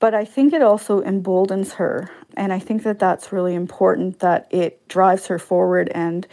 But 0.00 0.14
I 0.14 0.24
think 0.24 0.52
it 0.52 0.62
also 0.62 1.00
emboldens 1.00 1.74
her. 1.74 2.10
And 2.36 2.52
I 2.52 2.58
think 2.58 2.82
that 2.84 2.98
that's 2.98 3.32
really 3.32 3.54
important 3.54 4.20
that 4.20 4.48
it 4.50 4.86
drives 4.88 5.26
her 5.26 5.38
forward 5.38 5.90
and 5.94 6.26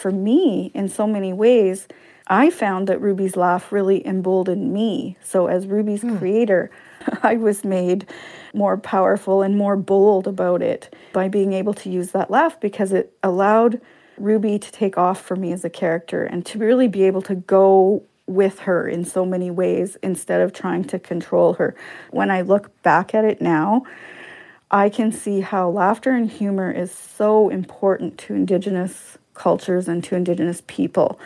for 0.00 0.10
me, 0.10 0.70
in 0.74 0.88
so 0.88 1.06
many 1.06 1.32
ways, 1.32 1.86
I 2.26 2.48
found 2.50 2.86
that 2.86 3.00
Ruby's 3.00 3.36
laugh 3.36 3.70
really 3.70 4.06
emboldened 4.06 4.72
me. 4.72 5.16
So, 5.22 5.46
as 5.48 5.66
Ruby's 5.66 6.02
mm. 6.02 6.18
creator, 6.18 6.70
I 7.22 7.36
was 7.36 7.64
made 7.64 8.06
more 8.54 8.78
powerful 8.78 9.42
and 9.42 9.56
more 9.56 9.76
bold 9.76 10.26
about 10.26 10.62
it 10.62 10.94
by 11.12 11.28
being 11.28 11.52
able 11.52 11.74
to 11.74 11.90
use 11.90 12.12
that 12.12 12.30
laugh 12.30 12.58
because 12.60 12.92
it 12.92 13.12
allowed 13.22 13.80
Ruby 14.16 14.58
to 14.58 14.72
take 14.72 14.96
off 14.96 15.20
for 15.20 15.36
me 15.36 15.52
as 15.52 15.64
a 15.64 15.70
character 15.70 16.24
and 16.24 16.44
to 16.46 16.58
really 16.58 16.88
be 16.88 17.04
able 17.04 17.22
to 17.22 17.34
go 17.34 18.02
with 18.26 18.60
her 18.60 18.88
in 18.88 19.04
so 19.04 19.26
many 19.26 19.50
ways 19.50 19.96
instead 20.02 20.40
of 20.40 20.52
trying 20.52 20.84
to 20.84 20.98
control 20.98 21.54
her. 21.54 21.74
When 22.10 22.30
I 22.30 22.42
look 22.42 22.82
back 22.82 23.14
at 23.14 23.24
it 23.24 23.40
now, 23.40 23.84
I 24.70 24.88
can 24.88 25.10
see 25.10 25.40
how 25.40 25.68
laughter 25.68 26.12
and 26.12 26.30
humor 26.30 26.70
is 26.70 26.92
so 26.92 27.48
important 27.48 28.18
to 28.18 28.34
Indigenous 28.34 29.18
cultures 29.40 29.88
and 29.88 30.04
to 30.04 30.14
Indigenous 30.14 30.62
people. 30.66 31.18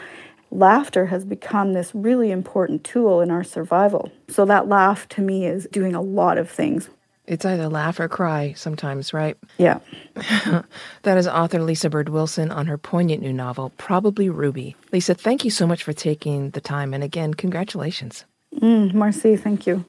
Laughter 0.52 1.06
has 1.06 1.24
become 1.24 1.72
this 1.72 1.90
really 1.94 2.30
important 2.30 2.84
tool 2.84 3.20
in 3.20 3.30
our 3.30 3.42
survival. 3.42 4.12
So, 4.28 4.44
that 4.44 4.68
laugh 4.68 5.08
to 5.10 5.20
me 5.20 5.46
is 5.46 5.66
doing 5.72 5.94
a 5.96 6.00
lot 6.00 6.38
of 6.38 6.48
things. 6.48 6.88
It's 7.26 7.44
either 7.44 7.68
laugh 7.68 7.98
or 7.98 8.08
cry 8.08 8.52
sometimes, 8.56 9.12
right? 9.12 9.36
Yeah. 9.58 9.78
that 11.02 11.18
is 11.18 11.26
author 11.26 11.60
Lisa 11.60 11.90
Bird 11.90 12.08
Wilson 12.08 12.52
on 12.52 12.66
her 12.66 12.78
poignant 12.78 13.22
new 13.22 13.32
novel, 13.32 13.72
Probably 13.78 14.28
Ruby. 14.28 14.76
Lisa, 14.92 15.14
thank 15.14 15.44
you 15.44 15.50
so 15.50 15.66
much 15.66 15.82
for 15.82 15.92
taking 15.92 16.50
the 16.50 16.60
time. 16.60 16.94
And 16.94 17.02
again, 17.02 17.34
congratulations. 17.34 18.24
Mm, 18.60 18.94
Marcy, 18.94 19.36
thank 19.36 19.66
you. 19.66 19.84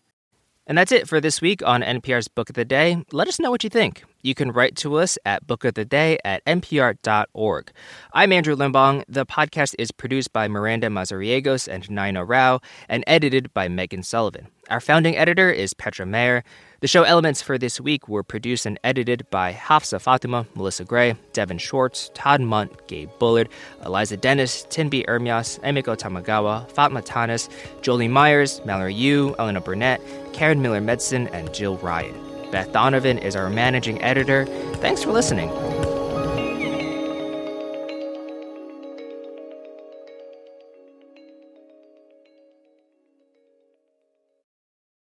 And 0.66 0.78
that's 0.78 0.92
it 0.92 1.08
for 1.08 1.22
this 1.22 1.42
week 1.42 1.62
on 1.64 1.84
NPR's 1.84 2.28
Book 2.28 2.50
of 2.50 2.56
the 2.56 2.66
Day. 2.66 2.98
Let 3.12 3.28
us 3.28 3.40
know 3.40 3.52
what 3.52 3.64
you 3.64 3.70
think. 3.70 4.04
You 4.26 4.34
can 4.34 4.52
write 4.52 4.76
to 4.78 4.96
us 4.96 5.20
at 5.24 5.46
bookoftheday 5.46 6.18
at 6.26 6.44
npr.org. 6.46 7.72
I'm 8.12 8.32
Andrew 8.32 8.56
Limbong. 8.56 9.04
The 9.08 9.24
podcast 9.24 9.76
is 9.78 9.92
produced 9.92 10.34
by 10.34 10.48
Miranda 10.48 10.88
Mazariegos 10.88 11.68
and 11.68 11.88
Naina 11.90 12.28
Rao 12.28 12.60
and 12.90 13.04
edited 13.06 13.54
by 13.54 13.68
Megan 13.68 14.02
Sullivan. 14.02 14.48
Our 14.72 14.80
founding 14.80 15.16
editor 15.16 15.52
is 15.52 15.76
Petra 15.76 16.08
Mayer. 16.08 16.44
The 16.80 16.88
show 16.88 17.04
elements 17.04 17.44
for 17.44 17.60
this 17.60 17.80
week 17.80 18.10
were 18.10 18.24
produced 18.24 18.66
and 18.66 18.80
edited 18.84 19.30
by 19.30 19.54
Hafsa 19.54 20.00
Fatima, 20.00 20.48
Melissa 20.56 20.86
Gray, 20.86 21.16
Devin 21.34 21.60
Schwartz, 21.60 22.10
Todd 22.16 22.42
Mundt, 22.42 22.88
Gabe 22.88 23.12
Bullard, 23.20 23.48
Eliza 23.86 24.18
Dennis, 24.18 24.66
Tinbete 24.72 25.06
Ermyas, 25.06 25.60
Emiko 25.60 25.96
Tamagawa, 25.96 26.68
Fatma 26.72 27.04
Tanis, 27.04 27.48
Jolie 27.84 28.08
Myers, 28.08 28.60
Mallory 28.66 28.96
Yu, 28.96 29.36
Elena 29.38 29.62
Burnett, 29.62 30.02
Karen 30.34 30.64
Miller 30.64 30.82
Medzon, 30.82 31.30
and 31.32 31.54
Jill 31.54 31.78
Ryan. 31.78 32.35
Beth 32.56 32.72
Donovan 32.72 33.18
is 33.18 33.36
our 33.36 33.50
managing 33.50 34.02
editor. 34.02 34.46
Thanks 34.76 35.04
for 35.04 35.12
listening. 35.12 35.50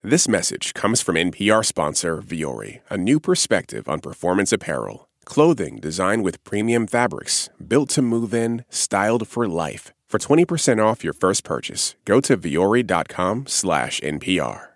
This 0.03 0.27
message 0.27 0.75
comes 0.75 1.01
from 1.01 1.15
NPR 1.15 1.65
sponsor 1.65 2.21
Vuori, 2.21 2.81
a 2.91 2.97
new 2.97 3.21
perspective 3.21 3.89
on 3.89 4.01
performance 4.01 4.53
apparel. 4.53 5.09
Clothing 5.25 5.77
designed 5.77 6.25
with 6.25 6.43
premium 6.43 6.89
fabrics, 6.89 7.49
built 7.65 7.91
to 7.91 8.03
move 8.03 8.35
in, 8.35 8.65
styled 8.71 9.29
for 9.29 9.47
life. 9.47 9.93
For 10.09 10.19
20% 10.19 10.85
off 10.85 11.05
your 11.05 11.13
first 11.13 11.45
purchase, 11.45 11.95
go 12.05 12.21
to 12.23 12.37
vuori.com 12.37 13.47
slash 13.47 14.01
NPR. 14.01 14.76